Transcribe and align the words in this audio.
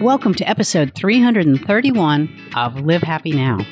Welcome 0.00 0.34
to 0.34 0.48
episode 0.48 0.94
331 0.94 2.50
of 2.54 2.82
Live 2.82 3.02
Happy 3.02 3.32
Now. 3.32 3.64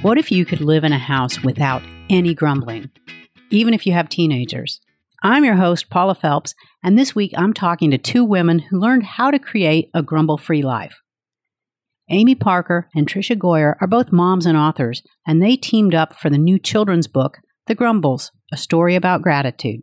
What 0.00 0.16
if 0.16 0.32
you 0.32 0.46
could 0.46 0.62
live 0.62 0.82
in 0.82 0.94
a 0.94 0.98
house 0.98 1.44
without 1.44 1.82
any 2.08 2.32
grumbling, 2.32 2.90
even 3.50 3.74
if 3.74 3.86
you 3.86 3.92
have 3.92 4.08
teenagers? 4.08 4.80
I'm 5.22 5.44
your 5.44 5.56
host, 5.56 5.90
Paula 5.90 6.14
Phelps, 6.14 6.54
and 6.82 6.98
this 6.98 7.14
week 7.14 7.32
I'm 7.36 7.52
talking 7.52 7.90
to 7.90 7.98
two 7.98 8.24
women 8.24 8.60
who 8.60 8.80
learned 8.80 9.02
how 9.02 9.30
to 9.30 9.38
create 9.38 9.90
a 9.92 10.02
grumble 10.02 10.38
free 10.38 10.62
life. 10.62 11.02
Amy 12.08 12.34
Parker 12.34 12.88
and 12.94 13.06
Tricia 13.06 13.36
Goyer 13.36 13.74
are 13.78 13.86
both 13.86 14.12
moms 14.12 14.46
and 14.46 14.56
authors, 14.56 15.02
and 15.26 15.42
they 15.42 15.56
teamed 15.56 15.94
up 15.94 16.18
for 16.18 16.30
the 16.30 16.38
new 16.38 16.58
children's 16.58 17.08
book, 17.08 17.40
The 17.66 17.74
Grumbles 17.74 18.32
A 18.50 18.56
Story 18.56 18.94
About 18.94 19.20
Gratitude. 19.20 19.80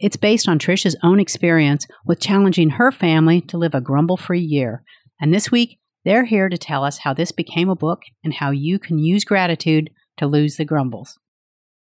It's 0.00 0.16
based 0.16 0.48
on 0.48 0.58
Tricia's 0.58 0.96
own 1.04 1.20
experience 1.20 1.86
with 2.04 2.20
challenging 2.20 2.70
her 2.70 2.90
family 2.90 3.40
to 3.42 3.56
live 3.56 3.74
a 3.74 3.80
grumble 3.80 4.16
free 4.16 4.40
year. 4.40 4.82
And 5.20 5.32
this 5.32 5.52
week, 5.52 5.78
they're 6.04 6.24
here 6.24 6.48
to 6.48 6.58
tell 6.58 6.84
us 6.84 6.98
how 6.98 7.14
this 7.14 7.30
became 7.30 7.68
a 7.68 7.76
book 7.76 8.00
and 8.24 8.34
how 8.34 8.50
you 8.50 8.80
can 8.80 8.98
use 8.98 9.24
gratitude 9.24 9.90
to 10.16 10.26
lose 10.26 10.56
the 10.56 10.64
grumbles. 10.64 11.18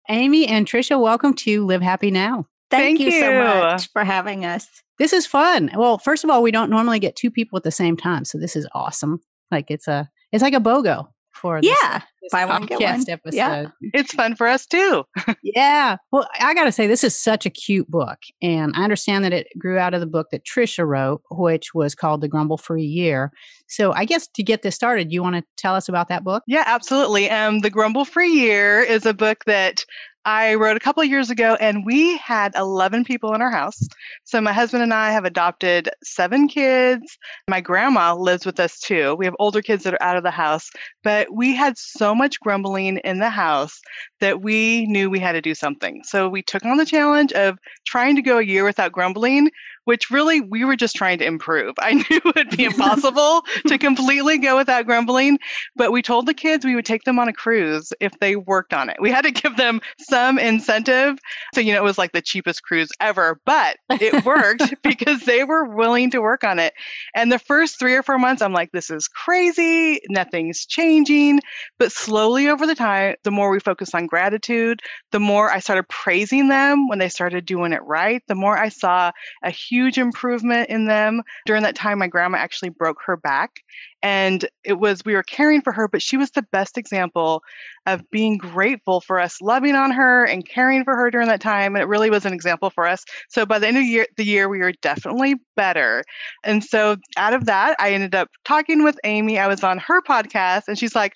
Amy 0.08 0.46
and 0.46 0.66
Tricia, 0.66 1.00
welcome 1.00 1.34
to 1.34 1.64
Live 1.66 1.82
Happy 1.82 2.10
Now. 2.10 2.46
Thank, 2.70 2.98
Thank 2.98 3.00
you, 3.00 3.20
so 3.20 3.32
much 3.34 3.90
for 3.92 4.02
having 4.02 4.46
us. 4.46 4.66
This 4.98 5.12
is 5.12 5.26
fun. 5.26 5.70
Well, 5.76 5.98
first 5.98 6.24
of 6.24 6.30
all, 6.30 6.42
we 6.42 6.50
don't 6.50 6.70
normally 6.70 7.00
get 7.00 7.16
two 7.16 7.30
people 7.30 7.58
at 7.58 7.64
the 7.64 7.70
same 7.70 7.96
time, 7.96 8.24
so 8.24 8.38
this 8.38 8.56
is 8.56 8.66
awesome. 8.74 9.20
Like 9.50 9.70
it's 9.70 9.88
a 9.88 10.08
it's 10.32 10.42
like 10.42 10.54
a 10.54 10.60
BOGO 10.60 11.08
for 11.34 11.60
this, 11.60 11.76
Yeah, 11.82 11.98
this 11.98 12.19
buy 12.30 12.44
one, 12.44 12.66
get 12.66 12.80
podcast 12.80 12.98
one. 12.98 13.04
episode. 13.08 13.36
Yeah. 13.36 13.66
It's 13.80 14.12
fun 14.12 14.36
for 14.36 14.46
us 14.46 14.66
too. 14.66 15.04
Yeah. 15.42 15.96
Well, 16.12 16.28
I 16.38 16.54
got 16.54 16.64
to 16.64 16.72
say, 16.72 16.86
this 16.86 17.02
is 17.02 17.16
such 17.16 17.44
a 17.44 17.50
cute 17.50 17.90
book. 17.90 18.18
And 18.40 18.72
I 18.76 18.84
understand 18.84 19.24
that 19.24 19.32
it 19.32 19.48
grew 19.58 19.78
out 19.78 19.94
of 19.94 20.00
the 20.00 20.06
book 20.06 20.28
that 20.30 20.44
Tricia 20.44 20.86
wrote, 20.86 21.22
which 21.30 21.74
was 21.74 21.94
called 21.94 22.20
The 22.20 22.28
Grumble 22.28 22.58
Free 22.58 22.84
Year. 22.84 23.32
So 23.66 23.92
I 23.92 24.04
guess 24.04 24.28
to 24.28 24.42
get 24.42 24.62
this 24.62 24.74
started, 24.74 25.12
you 25.12 25.22
want 25.22 25.36
to 25.36 25.44
tell 25.56 25.74
us 25.74 25.88
about 25.88 26.08
that 26.08 26.24
book? 26.24 26.42
Yeah, 26.46 26.64
absolutely. 26.66 27.30
Um, 27.30 27.60
the 27.60 27.70
Grumble 27.70 28.04
Free 28.04 28.30
Year 28.32 28.80
is 28.80 29.06
a 29.06 29.14
book 29.14 29.44
that 29.46 29.84
I 30.24 30.54
wrote 30.54 30.76
a 30.76 30.80
couple 30.80 31.02
years 31.04 31.30
ago, 31.30 31.56
and 31.60 31.84
we 31.86 32.18
had 32.18 32.54
11 32.54 33.04
people 33.04 33.34
in 33.34 33.40
our 33.40 33.50
house. 33.50 33.80
So 34.24 34.40
my 34.40 34.52
husband 34.52 34.82
and 34.82 34.92
I 34.92 35.12
have 35.12 35.24
adopted 35.24 35.88
seven 36.04 36.46
kids. 36.46 37.16
My 37.48 37.60
grandma 37.60 38.14
lives 38.14 38.44
with 38.44 38.60
us 38.60 38.78
too. 38.78 39.14
We 39.14 39.24
have 39.24 39.34
older 39.38 39.62
kids 39.62 39.84
that 39.84 39.94
are 39.94 40.02
out 40.02 40.16
of 40.16 40.22
the 40.22 40.30
house, 40.30 40.70
but 41.02 41.34
we 41.34 41.54
had 41.56 41.78
so 41.78 42.14
much 42.14 42.38
grumbling 42.40 42.98
in 42.98 43.18
the 43.18 43.30
house 43.30 43.80
that 44.20 44.42
we 44.42 44.86
knew 44.86 45.10
we 45.10 45.18
had 45.18 45.32
to 45.32 45.40
do 45.40 45.54
something. 45.54 46.02
So 46.04 46.28
we 46.28 46.42
took 46.42 46.64
on 46.64 46.76
the 46.76 46.86
challenge 46.86 47.32
of 47.32 47.58
trying 47.86 48.16
to 48.16 48.22
go 48.22 48.38
a 48.38 48.42
year 48.42 48.64
without 48.64 48.92
grumbling, 48.92 49.50
which 49.84 50.10
really 50.10 50.40
we 50.40 50.64
were 50.64 50.76
just 50.76 50.94
trying 50.94 51.18
to 51.18 51.24
improve. 51.24 51.74
I 51.80 51.94
knew 51.94 52.04
it 52.10 52.34
would 52.36 52.56
be 52.56 52.64
impossible 52.64 53.42
to 53.66 53.78
completely 53.86 54.38
go 54.38 54.56
without 54.56 54.86
grumbling, 54.86 55.38
but 55.76 55.92
we 55.92 56.02
told 56.02 56.26
the 56.26 56.34
kids 56.34 56.64
we 56.64 56.74
would 56.74 56.84
take 56.84 57.04
them 57.04 57.18
on 57.18 57.28
a 57.28 57.32
cruise 57.32 57.92
if 58.00 58.12
they 58.20 58.36
worked 58.36 58.72
on 58.72 58.88
it. 58.88 58.96
We 59.00 59.10
had 59.10 59.22
to 59.22 59.30
give 59.30 59.56
them 59.56 59.80
some 59.98 60.38
incentive. 60.38 61.18
So, 61.54 61.60
you 61.60 61.72
know, 61.72 61.78
it 61.78 61.84
was 61.84 61.98
like 61.98 62.12
the 62.12 62.22
cheapest 62.22 62.62
cruise 62.62 62.90
ever, 63.00 63.40
but 63.46 63.78
it 64.00 64.24
worked 64.24 64.74
because 64.82 65.22
they 65.22 65.44
were 65.44 65.64
willing 65.64 66.10
to 66.10 66.20
work 66.20 66.44
on 66.44 66.58
it. 66.58 66.74
And 67.14 67.32
the 67.32 67.38
first 67.38 67.78
three 67.78 67.94
or 67.94 68.02
four 68.02 68.18
months, 68.18 68.42
I'm 68.42 68.52
like, 68.52 68.72
this 68.72 68.90
is 68.90 69.08
crazy. 69.08 70.00
Nothing's 70.08 70.66
changing. 70.66 71.40
But 71.78 71.92
slowly 71.92 72.48
over 72.48 72.66
the 72.66 72.74
time, 72.74 73.16
the 73.24 73.30
more 73.30 73.50
we 73.50 73.60
focus 73.60 73.94
on 73.94 74.06
gratitude, 74.10 74.82
the 75.12 75.20
more 75.20 75.50
I 75.50 75.60
started 75.60 75.88
praising 75.88 76.48
them 76.48 76.88
when 76.88 76.98
they 76.98 77.08
started 77.08 77.46
doing 77.46 77.72
it 77.72 77.82
right, 77.84 78.22
the 78.26 78.34
more 78.34 78.58
I 78.58 78.68
saw 78.68 79.12
a 79.42 79.50
huge 79.50 79.96
improvement 79.96 80.68
in 80.68 80.86
them. 80.86 81.22
During 81.46 81.62
that 81.62 81.76
time, 81.76 82.00
my 82.00 82.08
grandma 82.08 82.38
actually 82.38 82.70
broke 82.70 82.98
her 83.06 83.16
back. 83.16 83.60
And 84.02 84.48
it 84.64 84.74
was, 84.74 85.04
we 85.04 85.14
were 85.14 85.22
caring 85.22 85.60
for 85.60 85.72
her, 85.72 85.86
but 85.86 86.00
she 86.00 86.16
was 86.16 86.30
the 86.30 86.46
best 86.52 86.78
example 86.78 87.42
of 87.86 88.08
being 88.10 88.38
grateful 88.38 89.00
for 89.00 89.20
us 89.20 89.40
loving 89.42 89.74
on 89.74 89.90
her 89.90 90.24
and 90.24 90.48
caring 90.48 90.84
for 90.84 90.96
her 90.96 91.10
during 91.10 91.28
that 91.28 91.40
time. 91.40 91.74
And 91.74 91.82
it 91.82 91.86
really 91.86 92.08
was 92.08 92.24
an 92.24 92.32
example 92.32 92.70
for 92.70 92.86
us. 92.86 93.04
So 93.28 93.44
by 93.44 93.58
the 93.58 93.68
end 93.68 93.76
of 93.76 93.82
the 93.82 93.88
year, 93.88 94.06
the 94.16 94.24
year 94.24 94.48
we 94.48 94.58
were 94.58 94.72
definitely 94.80 95.34
better. 95.54 96.02
And 96.44 96.64
so 96.64 96.96
out 97.18 97.34
of 97.34 97.44
that, 97.44 97.76
I 97.78 97.92
ended 97.92 98.14
up 98.14 98.28
talking 98.44 98.84
with 98.84 98.98
Amy. 99.04 99.38
I 99.38 99.48
was 99.48 99.62
on 99.62 99.76
her 99.78 100.00
podcast 100.00 100.62
and 100.66 100.78
she's 100.78 100.94
like, 100.94 101.12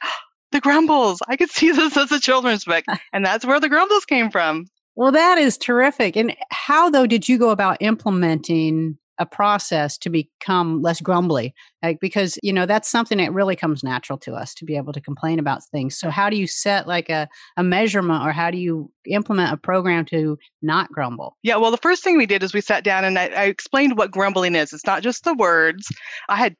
the 0.54 0.60
Grumbles. 0.60 1.18
I 1.28 1.36
could 1.36 1.50
see 1.50 1.72
this 1.72 1.96
as 1.96 2.10
a 2.12 2.20
children's 2.20 2.64
book. 2.64 2.84
And 3.12 3.24
that's 3.24 3.44
where 3.44 3.60
the 3.60 3.68
Grumbles 3.68 4.04
came 4.04 4.30
from. 4.30 4.66
Well, 4.96 5.12
that 5.12 5.38
is 5.38 5.58
terrific. 5.58 6.16
And 6.16 6.34
how, 6.50 6.88
though, 6.88 7.06
did 7.06 7.28
you 7.28 7.38
go 7.38 7.50
about 7.50 7.76
implementing 7.80 8.96
a 9.18 9.26
process 9.26 9.98
to 9.98 10.10
become 10.10 10.82
less 10.82 11.00
grumbly? 11.00 11.54
Like, 11.82 11.98
because, 12.00 12.38
you 12.42 12.52
know, 12.52 12.66
that's 12.66 12.88
something 12.88 13.18
that 13.18 13.32
really 13.32 13.56
comes 13.56 13.82
natural 13.82 14.18
to 14.20 14.34
us 14.34 14.54
to 14.54 14.64
be 14.64 14.76
able 14.76 14.92
to 14.92 15.00
complain 15.00 15.38
about 15.38 15.64
things. 15.64 15.96
So, 15.98 16.10
how 16.10 16.30
do 16.30 16.36
you 16.36 16.46
set 16.46 16.86
like 16.86 17.08
a, 17.08 17.28
a 17.56 17.64
measurement 17.64 18.24
or 18.24 18.32
how 18.32 18.50
do 18.50 18.58
you 18.58 18.90
implement 19.06 19.52
a 19.52 19.56
program 19.56 20.04
to 20.06 20.38
not 20.62 20.90
grumble? 20.90 21.36
Yeah, 21.42 21.56
well, 21.56 21.72
the 21.72 21.76
first 21.76 22.04
thing 22.04 22.16
we 22.16 22.26
did 22.26 22.42
is 22.42 22.54
we 22.54 22.60
sat 22.60 22.84
down 22.84 23.04
and 23.04 23.18
I, 23.18 23.26
I 23.26 23.44
explained 23.44 23.96
what 23.96 24.12
grumbling 24.12 24.54
is. 24.54 24.72
It's 24.72 24.86
not 24.86 25.02
just 25.02 25.24
the 25.24 25.34
words. 25.34 25.88
I 26.28 26.36
had 26.36 26.56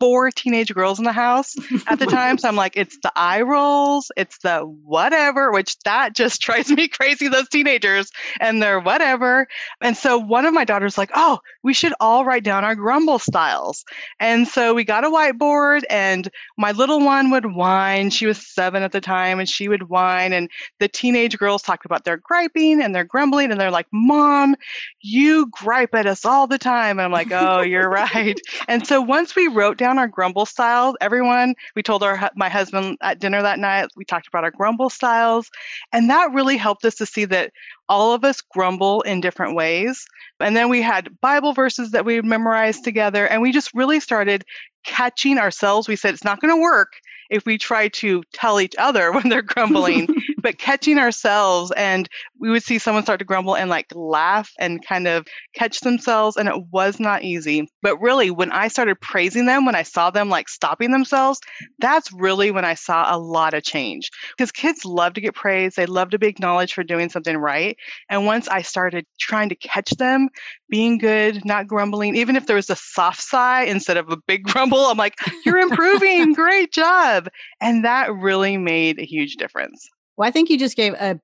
four 0.00 0.30
teenage 0.30 0.72
girls 0.74 0.98
in 0.98 1.04
the 1.04 1.12
house 1.12 1.54
at 1.86 1.98
the 1.98 2.06
time. 2.06 2.38
So 2.38 2.48
I'm 2.48 2.56
like, 2.56 2.76
it's 2.76 2.98
the 3.02 3.12
eye 3.16 3.42
rolls, 3.42 4.10
it's 4.16 4.38
the 4.38 4.60
whatever, 4.60 5.52
which 5.52 5.78
that 5.80 6.14
just 6.14 6.40
drives 6.42 6.70
me 6.70 6.88
crazy, 6.88 7.28
those 7.28 7.48
teenagers 7.48 8.10
and 8.40 8.62
their 8.62 8.80
whatever. 8.80 9.46
And 9.80 9.96
so 9.96 10.18
one 10.18 10.44
of 10.44 10.54
my 10.54 10.64
daughters 10.64 10.98
like, 10.98 11.10
oh, 11.14 11.38
we 11.62 11.74
should 11.74 11.94
all 12.00 12.24
write 12.24 12.44
down 12.44 12.64
our 12.64 12.74
grumble 12.74 13.18
styles. 13.18 13.84
And 14.20 14.46
so 14.46 14.74
we 14.74 14.84
got 14.84 15.04
a 15.04 15.10
whiteboard 15.10 15.82
and 15.90 16.28
my 16.56 16.72
little 16.72 17.00
one 17.00 17.30
would 17.30 17.54
whine. 17.54 18.10
She 18.10 18.26
was 18.26 18.38
seven 18.38 18.82
at 18.82 18.92
the 18.92 19.00
time 19.00 19.40
and 19.40 19.48
she 19.48 19.68
would 19.68 19.88
whine. 19.88 20.32
And 20.32 20.50
the 20.78 20.88
teenage 20.88 21.38
girls 21.38 21.62
talked 21.62 21.84
about 21.84 22.04
their 22.04 22.16
griping 22.16 22.82
and 22.82 22.94
their 22.94 23.04
grumbling. 23.04 23.50
And 23.50 23.60
they're 23.60 23.70
like, 23.70 23.88
mom, 23.92 24.56
you 25.00 25.46
gripe 25.50 25.94
at 25.94 26.06
us 26.06 26.24
all 26.24 26.46
the 26.46 26.58
time. 26.58 26.98
And 26.98 27.06
I'm 27.06 27.12
like, 27.12 27.32
oh, 27.32 27.62
you're 27.62 27.88
right. 27.88 28.38
And 28.66 28.86
so 28.86 29.00
once 29.00 29.34
we 29.34 29.48
wrote 29.48 29.78
down 29.78 29.87
our 29.96 30.08
grumble 30.08 30.44
styles, 30.44 30.96
everyone, 31.00 31.54
we 31.76 31.82
told 31.82 32.02
our 32.02 32.30
my 32.34 32.48
husband 32.48 32.98
at 33.00 33.20
dinner 33.20 33.40
that 33.40 33.60
night, 33.60 33.88
we 33.96 34.04
talked 34.04 34.26
about 34.26 34.44
our 34.44 34.50
grumble 34.50 34.90
styles, 34.90 35.50
and 35.92 36.10
that 36.10 36.32
really 36.32 36.56
helped 36.56 36.84
us 36.84 36.96
to 36.96 37.06
see 37.06 37.24
that 37.26 37.52
all 37.88 38.12
of 38.12 38.24
us 38.24 38.40
grumble 38.40 39.02
in 39.02 39.20
different 39.20 39.54
ways. 39.54 40.04
And 40.40 40.56
then 40.56 40.68
we 40.68 40.82
had 40.82 41.18
Bible 41.20 41.52
verses 41.52 41.92
that 41.92 42.04
we 42.04 42.20
memorized 42.20 42.84
together, 42.84 43.26
and 43.26 43.40
we 43.40 43.52
just 43.52 43.72
really 43.72 44.00
started 44.00 44.44
catching 44.84 45.38
ourselves. 45.38 45.88
We 45.88 45.96
said 45.96 46.14
it's 46.14 46.24
not 46.24 46.40
going 46.40 46.54
to 46.54 46.60
work 46.60 46.94
if 47.30 47.44
we 47.44 47.58
try 47.58 47.88
to 47.88 48.22
tell 48.32 48.60
each 48.60 48.74
other 48.78 49.12
when 49.14 49.28
they're 49.28 49.42
grumbling, 49.42 50.08
but 50.38 50.58
catching 50.58 50.98
ourselves 50.98 51.72
and 51.76 52.08
we 52.38 52.48
would 52.48 52.62
see 52.62 52.78
someone 52.78 53.02
start 53.02 53.18
to 53.18 53.24
grumble 53.24 53.56
and 53.56 53.68
like 53.68 53.86
laugh 53.94 54.52
and 54.58 54.86
kind 54.86 55.08
of 55.08 55.26
catch 55.54 55.80
themselves 55.80 56.36
and 56.36 56.48
it 56.48 56.66
was 56.70 57.00
not 57.00 57.24
easy. 57.24 57.68
But 57.82 58.00
really 58.00 58.30
when 58.30 58.52
I 58.52 58.68
started 58.68 59.00
praising 59.00 59.46
them, 59.46 59.66
when 59.66 59.74
I 59.74 59.82
saw 59.82 60.10
them 60.10 60.28
like 60.28 60.48
stopping 60.48 60.92
themselves, 60.92 61.40
that's 61.80 62.12
really 62.12 62.50
when 62.50 62.64
I 62.64 62.74
saw 62.74 63.14
a 63.14 63.18
lot 63.18 63.54
of 63.54 63.64
change. 63.64 64.10
Because 64.36 64.52
kids 64.52 64.84
love 64.84 65.14
to 65.14 65.20
get 65.20 65.34
praised, 65.34 65.76
they 65.76 65.86
love 65.86 66.10
to 66.10 66.18
be 66.18 66.28
acknowledged 66.28 66.74
for 66.74 66.84
doing 66.84 67.08
something 67.08 67.36
right. 67.36 67.76
And 68.08 68.24
once 68.24 68.48
I 68.48 68.62
started 68.62 69.06
trying 69.18 69.48
to 69.48 69.56
catch 69.56 69.90
them 69.90 70.28
being 70.70 70.98
good, 70.98 71.44
not 71.44 71.66
grumbling, 71.66 72.14
even 72.14 72.36
if 72.36 72.46
there 72.46 72.56
was 72.56 72.70
a 72.70 72.76
soft 72.76 73.20
sigh 73.20 73.64
instead 73.64 73.96
of 73.96 74.10
a 74.10 74.16
big 74.28 74.42
grumble, 74.44 74.86
I'm 74.86 74.98
like, 74.98 75.16
you're 75.44 75.58
improving, 75.68 76.32
great 76.32 76.72
job. 76.72 77.28
And 77.60 77.84
that 77.84 78.14
really 78.14 78.56
made 78.56 79.00
a 79.00 79.04
huge 79.04 79.36
difference. 79.36 79.88
Well, 80.18 80.28
I 80.28 80.32
think 80.32 80.50
you 80.50 80.58
just 80.58 80.76
gave 80.76 80.94
a 80.94 81.20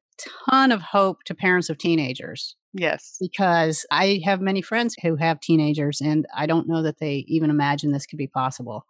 ton 0.48 0.72
of 0.72 0.80
hope 0.80 1.24
to 1.24 1.34
parents 1.34 1.68
of 1.68 1.78
teenagers 1.78 2.56
Yes. 2.72 3.16
because 3.20 3.84
I 3.90 4.20
have 4.24 4.40
many 4.40 4.62
friends 4.62 4.94
who 5.02 5.16
have 5.16 5.40
teenagers 5.40 6.00
and 6.00 6.26
I 6.34 6.46
don't 6.46 6.68
know 6.68 6.82
that 6.82 7.00
they 7.00 7.24
even 7.26 7.50
imagine 7.50 7.90
this 7.92 8.06
could 8.06 8.18
be 8.18 8.28
possible. 8.28 8.86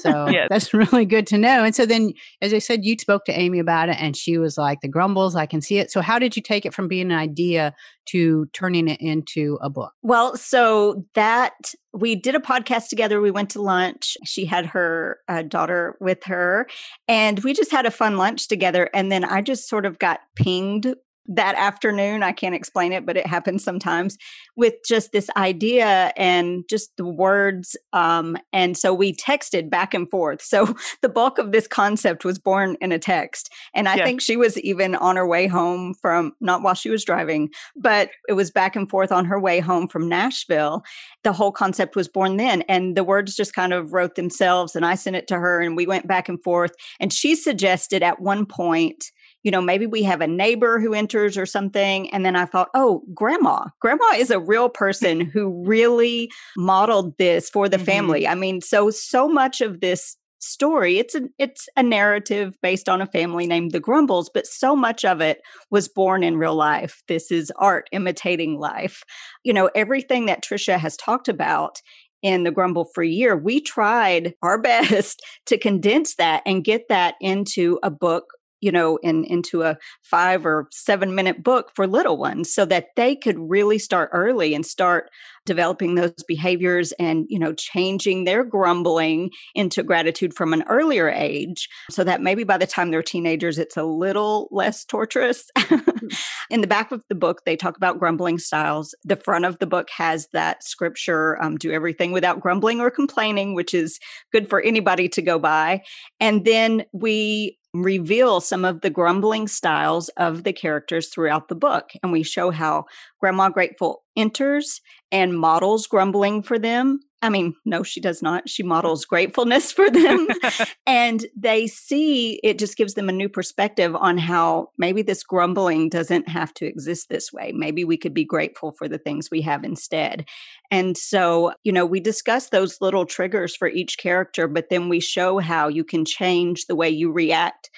So 0.00 0.26
Yes. 0.30 0.48
that's 0.50 0.72
really 0.74 1.04
good 1.04 1.26
to 1.28 1.38
know. 1.38 1.64
And 1.64 1.74
so 1.74 1.86
then, 1.86 2.12
as 2.40 2.54
I 2.54 2.58
said, 2.58 2.84
you 2.84 2.96
spoke 2.98 3.24
to 3.26 3.38
Amy 3.38 3.58
about 3.58 3.88
it 3.88 3.96
and 3.98 4.16
she 4.16 4.38
was 4.38 4.56
like, 4.56 4.80
the 4.80 4.88
grumbles, 4.88 5.36
I 5.36 5.46
can 5.46 5.60
see 5.60 5.78
it. 5.78 5.90
So, 5.90 6.00
how 6.00 6.18
did 6.18 6.36
you 6.36 6.42
take 6.42 6.64
it 6.66 6.74
from 6.74 6.88
being 6.88 7.10
an 7.12 7.18
idea 7.18 7.74
to 8.06 8.46
turning 8.52 8.88
it 8.88 9.00
into 9.00 9.58
a 9.62 9.70
book? 9.70 9.92
Well, 10.02 10.36
so 10.36 11.04
that 11.14 11.52
we 11.92 12.14
did 12.14 12.34
a 12.34 12.40
podcast 12.40 12.88
together. 12.88 13.20
We 13.20 13.30
went 13.30 13.50
to 13.50 13.62
lunch. 13.62 14.16
She 14.24 14.46
had 14.46 14.66
her 14.66 15.18
uh, 15.28 15.42
daughter 15.42 15.96
with 16.00 16.24
her, 16.24 16.66
and 17.06 17.38
we 17.44 17.52
just 17.52 17.70
had 17.70 17.86
a 17.86 17.90
fun 17.90 18.16
lunch 18.16 18.48
together. 18.48 18.88
And 18.94 19.12
then 19.12 19.24
I 19.24 19.42
just 19.42 19.68
sort 19.68 19.86
of 19.86 19.98
got 19.98 20.20
pinged 20.36 20.94
that 21.26 21.54
afternoon. 21.54 22.22
I 22.22 22.32
can't 22.32 22.54
explain 22.54 22.92
it, 22.92 23.06
but 23.06 23.16
it 23.16 23.26
happens 23.26 23.62
sometimes 23.62 24.18
with 24.56 24.74
just 24.86 25.12
this 25.12 25.30
idea 25.36 26.12
and 26.16 26.64
just 26.68 26.96
the 26.96 27.06
words. 27.06 27.76
Um, 27.92 28.36
and 28.52 28.76
so 28.76 28.92
we 28.92 29.14
texted 29.14 29.70
back 29.70 29.94
and 29.94 30.10
forth. 30.10 30.42
So 30.42 30.74
the 31.02 31.08
bulk 31.08 31.38
of 31.38 31.52
this 31.52 31.68
concept 31.68 32.24
was 32.24 32.38
born 32.38 32.76
in 32.80 32.92
a 32.92 32.98
text. 32.98 33.50
And 33.74 33.88
I 33.88 33.96
yeah. 33.96 34.04
think 34.04 34.20
she 34.20 34.36
was 34.36 34.58
even 34.60 34.94
on 34.94 35.16
her 35.16 35.26
way 35.26 35.46
home 35.46 35.94
from, 36.00 36.32
not 36.40 36.62
while 36.62 36.74
she 36.74 36.90
was 36.90 37.04
driving, 37.04 37.50
but 37.76 38.10
it 38.28 38.34
was 38.34 38.50
back 38.50 38.74
and 38.74 38.88
forth 38.88 39.12
on 39.12 39.24
her 39.26 39.40
way 39.40 39.60
home 39.60 39.88
from 39.88 40.08
Nashville. 40.08 40.82
The 41.22 41.32
whole 41.32 41.52
concept 41.52 41.94
was 41.94 42.08
born 42.08 42.36
then. 42.36 42.62
And 42.62 42.96
the 42.96 43.04
words 43.04 43.36
just 43.36 43.54
kind 43.54 43.72
of 43.72 43.92
wrote 43.92 44.16
themselves. 44.16 44.74
And 44.74 44.84
I 44.84 44.96
sent 44.96 45.16
it 45.16 45.28
to 45.28 45.38
her 45.38 45.60
and 45.60 45.76
we 45.76 45.86
went 45.86 46.08
back 46.08 46.28
and 46.28 46.42
forth. 46.42 46.72
And 46.98 47.12
she 47.12 47.36
suggested 47.36 48.02
at 48.02 48.20
one 48.20 48.44
point, 48.44 49.12
you 49.42 49.50
know, 49.50 49.60
maybe 49.60 49.86
we 49.86 50.02
have 50.04 50.20
a 50.20 50.26
neighbor 50.26 50.80
who 50.80 50.94
enters 50.94 51.36
or 51.36 51.46
something. 51.46 52.10
And 52.12 52.24
then 52.24 52.36
I 52.36 52.44
thought, 52.44 52.70
oh, 52.74 53.02
grandma. 53.14 53.66
Grandma 53.80 54.14
is 54.16 54.30
a 54.30 54.40
real 54.40 54.68
person 54.68 55.20
who 55.20 55.64
really 55.64 56.30
modeled 56.56 57.16
this 57.18 57.50
for 57.50 57.68
the 57.68 57.76
mm-hmm. 57.76 57.84
family. 57.86 58.28
I 58.28 58.34
mean, 58.34 58.60
so, 58.60 58.90
so 58.90 59.28
much 59.28 59.60
of 59.60 59.80
this 59.80 60.16
story 60.42 60.98
it's 60.98 61.14
a 61.14 61.20
it's 61.38 61.68
a 61.76 61.82
narrative 61.84 62.56
based 62.62 62.88
on 62.88 63.00
a 63.00 63.06
family 63.06 63.46
named 63.46 63.70
the 63.70 63.78
grumbles 63.78 64.28
but 64.28 64.44
so 64.44 64.74
much 64.74 65.04
of 65.04 65.20
it 65.20 65.40
was 65.70 65.88
born 65.88 66.24
in 66.24 66.36
real 66.36 66.56
life 66.56 67.04
this 67.06 67.30
is 67.30 67.52
art 67.58 67.88
imitating 67.92 68.58
life 68.58 69.04
you 69.44 69.52
know 69.52 69.70
everything 69.76 70.26
that 70.26 70.42
tricia 70.42 70.76
has 70.76 70.96
talked 70.96 71.28
about 71.28 71.80
in 72.22 72.42
the 72.42 72.50
grumble 72.50 72.86
free 72.92 73.10
year 73.10 73.36
we 73.36 73.60
tried 73.60 74.34
our 74.42 74.60
best 74.62 75.22
to 75.46 75.56
condense 75.56 76.16
that 76.16 76.42
and 76.44 76.64
get 76.64 76.88
that 76.88 77.14
into 77.20 77.78
a 77.84 77.90
book 77.90 78.31
you 78.62 78.72
know, 78.72 78.96
in 79.02 79.24
into 79.24 79.62
a 79.62 79.76
five 80.02 80.46
or 80.46 80.68
seven 80.70 81.14
minute 81.14 81.42
book 81.42 81.70
for 81.74 81.86
little 81.86 82.16
ones 82.16 82.54
so 82.54 82.64
that 82.64 82.86
they 82.96 83.14
could 83.14 83.36
really 83.38 83.78
start 83.78 84.08
early 84.12 84.54
and 84.54 84.64
start 84.64 85.10
developing 85.44 85.96
those 85.96 86.14
behaviors 86.28 86.92
and, 86.92 87.26
you 87.28 87.38
know, 87.38 87.52
changing 87.52 88.24
their 88.24 88.44
grumbling 88.44 89.30
into 89.54 89.82
gratitude 89.82 90.32
from 90.34 90.52
an 90.52 90.62
earlier 90.68 91.10
age 91.10 91.68
so 91.90 92.04
that 92.04 92.22
maybe 92.22 92.44
by 92.44 92.56
the 92.56 92.66
time 92.66 92.90
they're 92.90 93.02
teenagers, 93.02 93.58
it's 93.58 93.76
a 93.76 93.82
little 93.82 94.48
less 94.52 94.84
torturous. 94.84 95.50
Hmm. 95.58 95.78
in 96.50 96.60
the 96.60 96.66
back 96.66 96.92
of 96.92 97.02
the 97.08 97.14
book, 97.16 97.42
they 97.44 97.56
talk 97.56 97.76
about 97.76 97.98
grumbling 97.98 98.38
styles. 98.38 98.94
The 99.04 99.16
front 99.16 99.44
of 99.44 99.58
the 99.58 99.66
book 99.66 99.88
has 99.96 100.28
that 100.32 100.62
scripture 100.62 101.42
um, 101.42 101.56
do 101.56 101.72
everything 101.72 102.12
without 102.12 102.40
grumbling 102.40 102.80
or 102.80 102.90
complaining, 102.90 103.54
which 103.54 103.74
is 103.74 103.98
good 104.32 104.48
for 104.48 104.60
anybody 104.60 105.08
to 105.08 105.22
go 105.22 105.38
by. 105.38 105.82
And 106.20 106.44
then 106.44 106.84
we 106.92 107.58
reveal 107.74 108.40
some 108.40 108.64
of 108.64 108.82
the 108.82 108.90
grumbling 108.90 109.48
styles 109.48 110.08
of 110.10 110.44
the 110.44 110.52
characters 110.52 111.08
throughout 111.08 111.48
the 111.48 111.54
book. 111.54 111.92
And 112.02 112.12
we 112.12 112.22
show 112.22 112.50
how 112.50 112.84
Grandma 113.20 113.48
Grateful 113.48 114.02
enters 114.16 114.80
and 115.10 115.38
models 115.38 115.86
grumbling 115.86 116.42
for 116.42 116.58
them. 116.58 117.00
I 117.24 117.28
mean, 117.28 117.54
no, 117.64 117.84
she 117.84 118.00
does 118.00 118.20
not. 118.20 118.48
She 118.48 118.64
models 118.64 119.04
gratefulness 119.04 119.70
for 119.70 119.88
them. 119.88 120.26
and 120.86 121.24
they 121.36 121.68
see 121.68 122.40
it 122.42 122.58
just 122.58 122.76
gives 122.76 122.94
them 122.94 123.08
a 123.08 123.12
new 123.12 123.28
perspective 123.28 123.94
on 123.94 124.18
how 124.18 124.70
maybe 124.76 125.02
this 125.02 125.22
grumbling 125.22 125.88
doesn't 125.88 126.28
have 126.28 126.52
to 126.54 126.66
exist 126.66 127.08
this 127.08 127.32
way. 127.32 127.52
Maybe 127.54 127.84
we 127.84 127.96
could 127.96 128.12
be 128.12 128.24
grateful 128.24 128.72
for 128.72 128.88
the 128.88 128.98
things 128.98 129.30
we 129.30 129.40
have 129.42 129.62
instead. 129.62 130.26
And 130.72 130.96
so, 130.96 131.52
you 131.62 131.70
know, 131.70 131.86
we 131.86 132.00
discuss 132.00 132.48
those 132.48 132.80
little 132.80 133.06
triggers 133.06 133.54
for 133.54 133.68
each 133.68 133.98
character, 133.98 134.48
but 134.48 134.68
then 134.68 134.88
we 134.88 134.98
show 134.98 135.38
how 135.38 135.68
you 135.68 135.84
can 135.84 136.04
change 136.04 136.66
the 136.66 136.74
way 136.74 136.90
you 136.90 137.12
react 137.12 137.70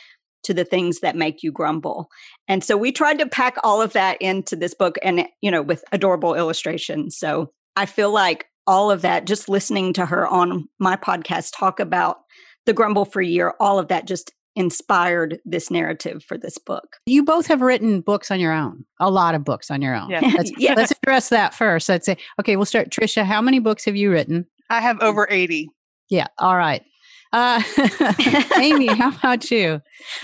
to 0.44 0.54
the 0.54 0.64
things 0.64 1.00
that 1.00 1.16
make 1.16 1.42
you 1.42 1.50
grumble. 1.50 2.08
And 2.48 2.62
so 2.62 2.76
we 2.76 2.92
tried 2.92 3.18
to 3.18 3.26
pack 3.26 3.56
all 3.62 3.82
of 3.82 3.92
that 3.92 4.20
into 4.20 4.56
this 4.56 4.74
book 4.74 4.96
and, 5.02 5.26
you 5.40 5.50
know, 5.50 5.62
with 5.62 5.84
adorable 5.92 6.34
illustrations. 6.34 7.16
So 7.16 7.52
I 7.76 7.86
feel 7.86 8.12
like 8.12 8.46
all 8.66 8.90
of 8.90 9.02
that, 9.02 9.26
just 9.26 9.48
listening 9.48 9.92
to 9.94 10.06
her 10.06 10.26
on 10.26 10.68
my 10.78 10.96
podcast 10.96 11.52
talk 11.56 11.80
about 11.80 12.18
the 12.66 12.72
grumble 12.72 13.04
free 13.04 13.28
year, 13.28 13.54
all 13.60 13.78
of 13.78 13.88
that 13.88 14.06
just 14.06 14.32
inspired 14.56 15.38
this 15.44 15.70
narrative 15.70 16.22
for 16.22 16.38
this 16.38 16.58
book. 16.58 16.96
You 17.06 17.24
both 17.24 17.46
have 17.46 17.60
written 17.60 18.00
books 18.00 18.30
on 18.30 18.40
your 18.40 18.52
own, 18.52 18.84
a 19.00 19.10
lot 19.10 19.34
of 19.34 19.44
books 19.44 19.70
on 19.70 19.82
your 19.82 19.94
own. 19.94 20.10
Yeah. 20.10 20.20
Let's, 20.20 20.52
yes. 20.58 20.76
let's 20.76 20.92
address 21.02 21.28
that 21.30 21.54
first. 21.54 21.88
Let's 21.88 22.06
say, 22.06 22.16
okay, 22.40 22.56
we'll 22.56 22.64
start. 22.64 22.90
Tricia, 22.90 23.24
how 23.24 23.42
many 23.42 23.58
books 23.58 23.84
have 23.84 23.96
you 23.96 24.10
written? 24.10 24.46
I 24.70 24.80
have 24.80 25.00
over 25.02 25.26
80. 25.28 25.68
Yeah. 26.08 26.28
All 26.38 26.56
right. 26.56 26.82
Uh, 27.34 27.60
Amy, 28.60 28.86
how 28.86 29.08
about 29.08 29.50
you? 29.50 29.82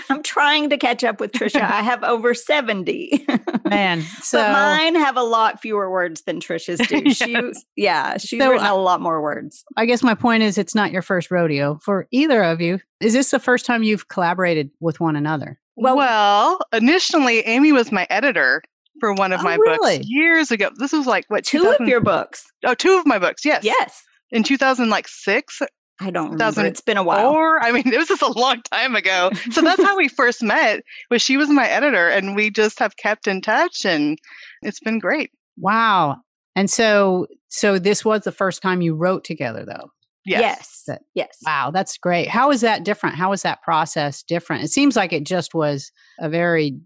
I'm 0.09 0.23
trying 0.23 0.69
to 0.69 0.77
catch 0.77 1.03
up 1.03 1.19
with 1.19 1.33
Tricia. 1.33 1.59
I 1.59 1.81
have 1.81 2.05
over 2.05 2.33
70. 2.33 3.25
Man, 3.69 4.01
so 4.01 4.37
but 4.37 4.53
mine 4.53 4.95
have 4.95 5.17
a 5.17 5.21
lot 5.21 5.61
fewer 5.61 5.91
words 5.91 6.21
than 6.21 6.39
Tricia's 6.39 6.79
do. 6.87 7.01
yes. 7.05 7.17
She, 7.17 7.63
yeah, 7.75 8.17
she's 8.17 8.39
so, 8.39 8.49
written 8.49 8.65
a 8.65 8.75
lot 8.75 9.01
more 9.01 9.21
words. 9.21 9.65
I 9.75 9.85
guess 9.87 10.03
my 10.03 10.15
point 10.15 10.43
is 10.43 10.57
it's 10.57 10.73
not 10.73 10.93
your 10.93 11.01
first 11.01 11.29
rodeo 11.31 11.79
for 11.83 12.07
either 12.11 12.43
of 12.43 12.61
you. 12.61 12.79
Is 13.01 13.11
this 13.11 13.31
the 13.31 13.39
first 13.39 13.65
time 13.65 13.83
you've 13.83 14.07
collaborated 14.07 14.71
with 14.79 15.01
one 15.01 15.17
another? 15.17 15.59
Well, 15.75 15.97
well 15.97 16.61
initially, 16.71 17.41
Amy 17.41 17.73
was 17.73 17.91
my 17.91 18.07
editor 18.09 18.63
for 19.01 19.13
one 19.15 19.33
of 19.33 19.41
oh, 19.41 19.43
my 19.43 19.55
really? 19.55 19.97
books 19.97 20.09
years 20.09 20.49
ago. 20.49 20.69
This 20.77 20.93
was 20.93 21.07
like 21.07 21.25
what 21.27 21.43
two 21.43 21.75
of 21.77 21.85
your 21.89 21.99
books? 21.99 22.45
Oh, 22.63 22.73
two 22.73 22.97
of 22.97 23.05
my 23.05 23.19
books. 23.19 23.43
Yes. 23.43 23.65
Yes. 23.65 24.01
In 24.31 24.43
2006 24.43 25.61
I 26.01 26.09
don't 26.09 26.31
remember. 26.31 26.65
It's 26.65 26.81
been 26.81 26.97
a 26.97 27.03
while. 27.03 27.29
Or 27.29 27.63
I 27.63 27.71
mean, 27.71 27.83
it 27.93 27.97
was 27.97 28.07
just 28.07 28.23
a 28.23 28.31
long 28.31 28.61
time 28.63 28.95
ago. 28.95 29.29
So 29.51 29.61
that's 29.61 29.81
how 29.81 29.95
we 29.95 30.07
first 30.07 30.41
met. 30.41 30.83
Was 31.09 31.21
she 31.21 31.37
was 31.37 31.49
my 31.49 31.67
editor, 31.67 32.09
and 32.09 32.35
we 32.35 32.49
just 32.49 32.79
have 32.79 32.97
kept 32.97 33.27
in 33.27 33.41
touch, 33.41 33.85
and 33.85 34.17
it's 34.63 34.79
been 34.79 34.99
great. 34.99 35.31
Wow. 35.57 36.17
And 36.55 36.69
so, 36.69 37.27
so 37.49 37.79
this 37.79 38.03
was 38.03 38.23
the 38.23 38.31
first 38.31 38.61
time 38.61 38.81
you 38.81 38.95
wrote 38.95 39.23
together, 39.23 39.63
though. 39.65 39.91
Yes. 40.25 40.83
Yes. 40.87 40.99
yes. 41.13 41.37
Wow, 41.45 41.71
that's 41.71 41.97
great. 41.97 42.27
How 42.27 42.51
is 42.51 42.61
that 42.61 42.83
different? 42.83 43.15
How 43.15 43.31
is 43.31 43.43
that 43.43 43.61
process 43.61 44.23
different? 44.23 44.63
It 44.63 44.69
seems 44.69 44.95
like 44.95 45.13
it 45.13 45.23
just 45.23 45.53
was 45.53 45.91
a 46.19 46.29
very 46.29 46.79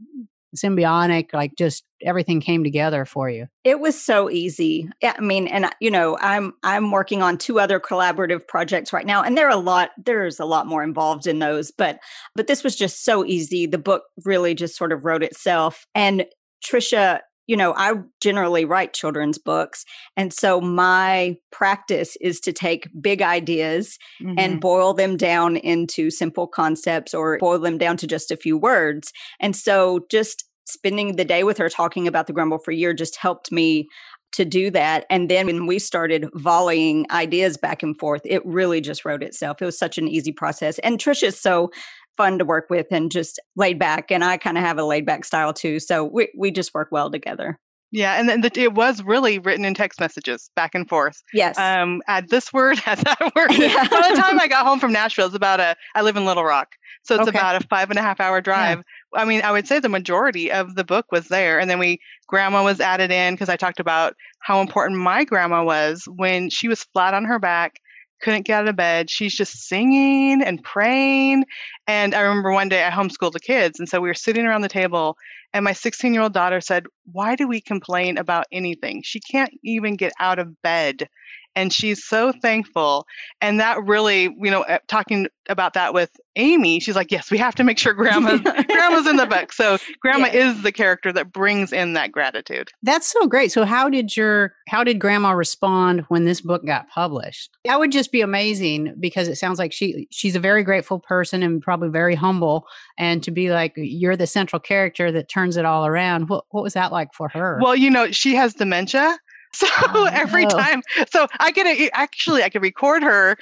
symbiotic 0.55 1.33
like 1.33 1.53
just 1.57 1.83
everything 2.01 2.41
came 2.41 2.63
together 2.63 3.05
for 3.05 3.29
you. 3.29 3.47
It 3.63 3.79
was 3.79 3.99
so 3.99 4.29
easy. 4.29 4.89
I 5.03 5.19
mean 5.19 5.47
and 5.47 5.65
uh, 5.65 5.69
you 5.79 5.91
know 5.91 6.17
i'm 6.21 6.53
i'm 6.63 6.91
working 6.91 7.21
on 7.21 7.37
two 7.37 7.59
other 7.59 7.79
collaborative 7.79 8.47
projects 8.47 8.93
right 8.93 9.05
now 9.05 9.23
and 9.23 9.37
there 9.37 9.47
are 9.47 9.51
a 9.51 9.57
lot 9.57 9.91
there's 10.03 10.39
a 10.39 10.45
lot 10.45 10.67
more 10.67 10.83
involved 10.83 11.27
in 11.27 11.39
those 11.39 11.71
but 11.71 11.99
but 12.35 12.47
this 12.47 12.63
was 12.63 12.75
just 12.75 13.03
so 13.03 13.25
easy. 13.25 13.65
The 13.65 13.77
book 13.77 14.03
really 14.23 14.55
just 14.55 14.75
sort 14.75 14.91
of 14.91 15.05
wrote 15.05 15.23
itself 15.23 15.85
and 15.95 16.25
tricia 16.63 17.19
you 17.47 17.55
know, 17.55 17.73
I 17.75 17.93
generally 18.21 18.65
write 18.65 18.93
children's 18.93 19.37
books. 19.37 19.85
And 20.17 20.33
so 20.33 20.59
my 20.59 21.37
practice 21.51 22.17
is 22.21 22.39
to 22.41 22.53
take 22.53 22.87
big 22.99 23.21
ideas 23.21 23.97
mm-hmm. 24.21 24.37
and 24.37 24.61
boil 24.61 24.93
them 24.93 25.17
down 25.17 25.57
into 25.57 26.09
simple 26.09 26.47
concepts 26.47 27.13
or 27.13 27.37
boil 27.39 27.59
them 27.59 27.77
down 27.77 27.97
to 27.97 28.07
just 28.07 28.31
a 28.31 28.37
few 28.37 28.57
words. 28.57 29.11
And 29.39 29.55
so 29.55 30.05
just 30.09 30.45
spending 30.65 31.15
the 31.15 31.25
day 31.25 31.43
with 31.43 31.57
her 31.57 31.69
talking 31.69 32.07
about 32.07 32.27
the 32.27 32.33
Grumble 32.33 32.57
Free 32.57 32.77
Year 32.77 32.93
just 32.93 33.17
helped 33.17 33.51
me 33.51 33.87
to 34.33 34.43
do 34.43 34.69
that. 34.71 35.05
And 35.09 35.29
then 35.29 35.45
when 35.45 35.65
we 35.65 35.79
started 35.79 36.27
volleying 36.33 37.05
ideas 37.09 37.55
back 37.55 37.81
and 37.83 37.97
forth, 37.97 38.21
it 38.25 38.45
really 38.45 38.81
just 38.81 39.05
wrote 39.05 39.23
itself. 39.23 39.61
It 39.61 39.65
was 39.65 39.77
such 39.77 39.97
an 39.97 40.09
easy 40.09 40.33
process. 40.33 40.77
And 40.79 40.99
Tricia's 40.99 41.39
so 41.39 41.71
fun 42.17 42.39
to 42.39 42.45
work 42.45 42.67
with 42.69 42.87
and 42.91 43.11
just 43.11 43.39
laid 43.55 43.79
back. 43.79 44.11
And 44.11 44.23
I 44.23 44.37
kind 44.37 44.57
of 44.57 44.63
have 44.63 44.77
a 44.77 44.83
laid 44.83 45.05
back 45.05 45.25
style 45.25 45.53
too. 45.53 45.79
So 45.79 46.03
we, 46.03 46.29
we 46.37 46.51
just 46.51 46.73
work 46.73 46.89
well 46.91 47.11
together. 47.11 47.59
Yeah, 47.91 48.19
and 48.19 48.27
then 48.27 48.41
the, 48.41 48.51
it 48.59 48.73
was 48.73 49.01
really 49.03 49.39
written 49.39 49.63
in 49.63 49.73
text 49.73 50.01
messages 50.01 50.49
back 50.53 50.75
and 50.75 50.87
forth. 50.87 51.23
Yes. 51.33 51.57
Um, 51.57 52.01
add 52.07 52.29
this 52.29 52.51
word, 52.51 52.81
add 52.85 52.97
that 52.99 53.31
word. 53.35 53.51
Yeah. 53.57 53.87
By 53.87 54.09
the 54.09 54.21
time 54.21 54.39
I 54.39 54.47
got 54.49 54.65
home 54.65 54.79
from 54.79 54.91
Nashville, 54.91 55.27
it's 55.27 55.35
about 55.35 55.61
a. 55.61 55.75
I 55.95 56.01
live 56.01 56.17
in 56.17 56.25
Little 56.25 56.43
Rock, 56.43 56.75
so 57.03 57.15
it's 57.15 57.27
okay. 57.27 57.37
about 57.37 57.63
a 57.63 57.67
five 57.67 57.89
and 57.89 57.97
a 57.97 58.01
half 58.01 58.19
hour 58.19 58.41
drive. 58.41 58.79
Yeah. 59.13 59.21
I 59.21 59.25
mean, 59.25 59.41
I 59.43 59.51
would 59.51 59.65
say 59.65 59.79
the 59.79 59.87
majority 59.87 60.51
of 60.51 60.75
the 60.75 60.83
book 60.83 61.05
was 61.11 61.29
there, 61.29 61.57
and 61.57 61.69
then 61.69 61.79
we 61.79 61.99
grandma 62.27 62.65
was 62.65 62.81
added 62.81 63.11
in 63.11 63.33
because 63.33 63.49
I 63.49 63.55
talked 63.55 63.79
about 63.79 64.15
how 64.41 64.59
important 64.59 64.99
my 64.99 65.23
grandma 65.23 65.63
was 65.63 66.03
when 66.17 66.49
she 66.49 66.67
was 66.67 66.83
flat 66.83 67.13
on 67.13 67.23
her 67.23 67.39
back 67.39 67.79
couldn't 68.25 68.47
get 68.47 68.59
out 68.59 68.67
of 68.67 68.75
bed. 68.75 69.07
She's 69.07 69.35
just 69.35 69.67
singing 69.67 70.41
and 70.41 70.63
praying. 70.63 71.45
And 71.85 72.15
I 72.15 72.21
remember 72.21 72.51
one 72.51 72.69
day 72.69 72.83
I 72.83 72.89
homeschooled 72.89 73.33
the 73.33 73.39
kids. 73.39 73.79
And 73.79 73.87
so 73.87 74.01
we 74.01 74.09
were 74.09 74.15
sitting 74.15 74.47
around 74.47 74.61
the 74.61 74.67
table, 74.67 75.15
and 75.53 75.63
my 75.63 75.73
16 75.73 76.11
year 76.11 76.23
old 76.23 76.33
daughter 76.33 76.59
said, 76.59 76.87
Why 77.11 77.35
do 77.35 77.47
we 77.47 77.61
complain 77.61 78.17
about 78.17 78.47
anything? 78.51 79.03
She 79.03 79.19
can't 79.19 79.53
even 79.63 79.95
get 79.95 80.11
out 80.19 80.39
of 80.39 80.59
bed 80.63 81.07
and 81.55 81.71
she's 81.71 82.03
so 82.03 82.31
thankful 82.41 83.05
and 83.41 83.59
that 83.59 83.83
really 83.83 84.23
you 84.23 84.51
know 84.51 84.61
eh, 84.63 84.77
talking 84.87 85.27
about 85.47 85.73
that 85.73 85.93
with 85.93 86.11
amy 86.35 86.79
she's 86.79 86.95
like 86.95 87.11
yes 87.11 87.31
we 87.31 87.37
have 87.37 87.55
to 87.55 87.63
make 87.63 87.77
sure 87.77 87.93
grandma's 87.93 88.41
grandma's 88.67 89.07
in 89.07 89.15
the 89.15 89.25
book 89.25 89.53
so 89.53 89.77
grandma 90.01 90.25
yes. 90.25 90.55
is 90.55 90.63
the 90.63 90.71
character 90.71 91.11
that 91.13 91.31
brings 91.31 91.71
in 91.71 91.93
that 91.93 92.11
gratitude 92.11 92.69
that's 92.83 93.07
so 93.07 93.27
great 93.27 93.51
so 93.51 93.63
how 93.63 93.89
did 93.89 94.15
your 94.17 94.53
how 94.67 94.83
did 94.83 94.99
grandma 94.99 95.31
respond 95.31 96.03
when 96.09 96.25
this 96.25 96.41
book 96.41 96.65
got 96.65 96.89
published 96.89 97.55
that 97.65 97.79
would 97.79 97.91
just 97.91 98.11
be 98.11 98.21
amazing 98.21 98.93
because 98.99 99.27
it 99.27 99.35
sounds 99.35 99.59
like 99.59 99.71
she 99.71 100.07
she's 100.11 100.35
a 100.35 100.39
very 100.39 100.63
grateful 100.63 100.99
person 100.99 101.43
and 101.43 101.61
probably 101.61 101.89
very 101.89 102.15
humble 102.15 102.65
and 102.97 103.23
to 103.23 103.31
be 103.31 103.51
like 103.51 103.73
you're 103.75 104.17
the 104.17 104.27
central 104.27 104.59
character 104.59 105.11
that 105.11 105.29
turns 105.29 105.55
turns 105.55 105.57
it 105.57 105.65
all 105.65 105.85
around. 105.85 106.29
What 106.29 106.45
what 106.51 106.63
was 106.63 106.73
that 106.73 106.91
like 106.91 107.13
for 107.13 107.29
her? 107.29 107.59
Well, 107.61 107.75
you 107.75 107.89
know, 107.89 108.11
she 108.11 108.35
has 108.35 108.53
dementia. 108.53 109.17
So 109.55 109.67
Oh, 109.93 110.09
every 110.11 110.43
no. 110.45 110.49
time, 110.49 110.81
so 111.09 111.27
I 111.39 111.51
get 111.51 111.63
to 111.63 111.89
actually, 111.93 112.43
I 112.43 112.49
can 112.49 112.61
record 112.61 113.03
her 113.03 113.37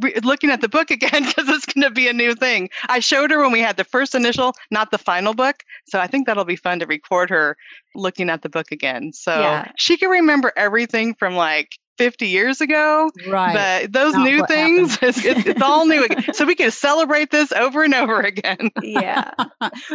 re- 0.00 0.14
looking 0.22 0.50
at 0.50 0.60
the 0.60 0.68
book 0.68 0.90
again 0.90 1.24
because 1.26 1.48
it's 1.48 1.66
going 1.66 1.82
to 1.84 1.90
be 1.90 2.08
a 2.08 2.12
new 2.12 2.34
thing. 2.34 2.68
I 2.88 2.98
showed 3.00 3.30
her 3.30 3.40
when 3.40 3.52
we 3.52 3.60
had 3.60 3.76
the 3.76 3.84
first 3.84 4.14
initial, 4.14 4.52
not 4.70 4.90
the 4.90 4.98
final 4.98 5.32
book. 5.34 5.62
So 5.86 5.98
I 6.00 6.06
think 6.06 6.26
that'll 6.26 6.44
be 6.44 6.56
fun 6.56 6.78
to 6.80 6.86
record 6.86 7.30
her 7.30 7.56
looking 7.94 8.28
at 8.30 8.42
the 8.42 8.48
book 8.48 8.70
again. 8.72 9.12
So 9.12 9.38
Yeah. 9.40 9.70
she 9.76 9.96
can 9.96 10.10
remember 10.10 10.52
everything 10.56 11.14
from 11.14 11.34
like 11.36 11.70
50 11.98 12.26
years 12.28 12.60
ago, 12.60 13.10
right. 13.26 13.54
but 13.54 13.92
those 13.94 14.12
Not 14.12 14.24
new 14.24 14.44
things, 14.46 14.98
it's, 15.00 15.24
it's, 15.24 15.46
it's 15.46 15.62
all 15.62 15.86
new 15.86 16.04
again. 16.04 16.24
So 16.34 16.44
we 16.44 16.54
can 16.54 16.70
celebrate 16.70 17.30
this 17.30 17.52
over 17.52 17.82
and 17.84 17.94
over 17.94 18.20
again. 18.20 18.70
Yeah. 18.82 19.30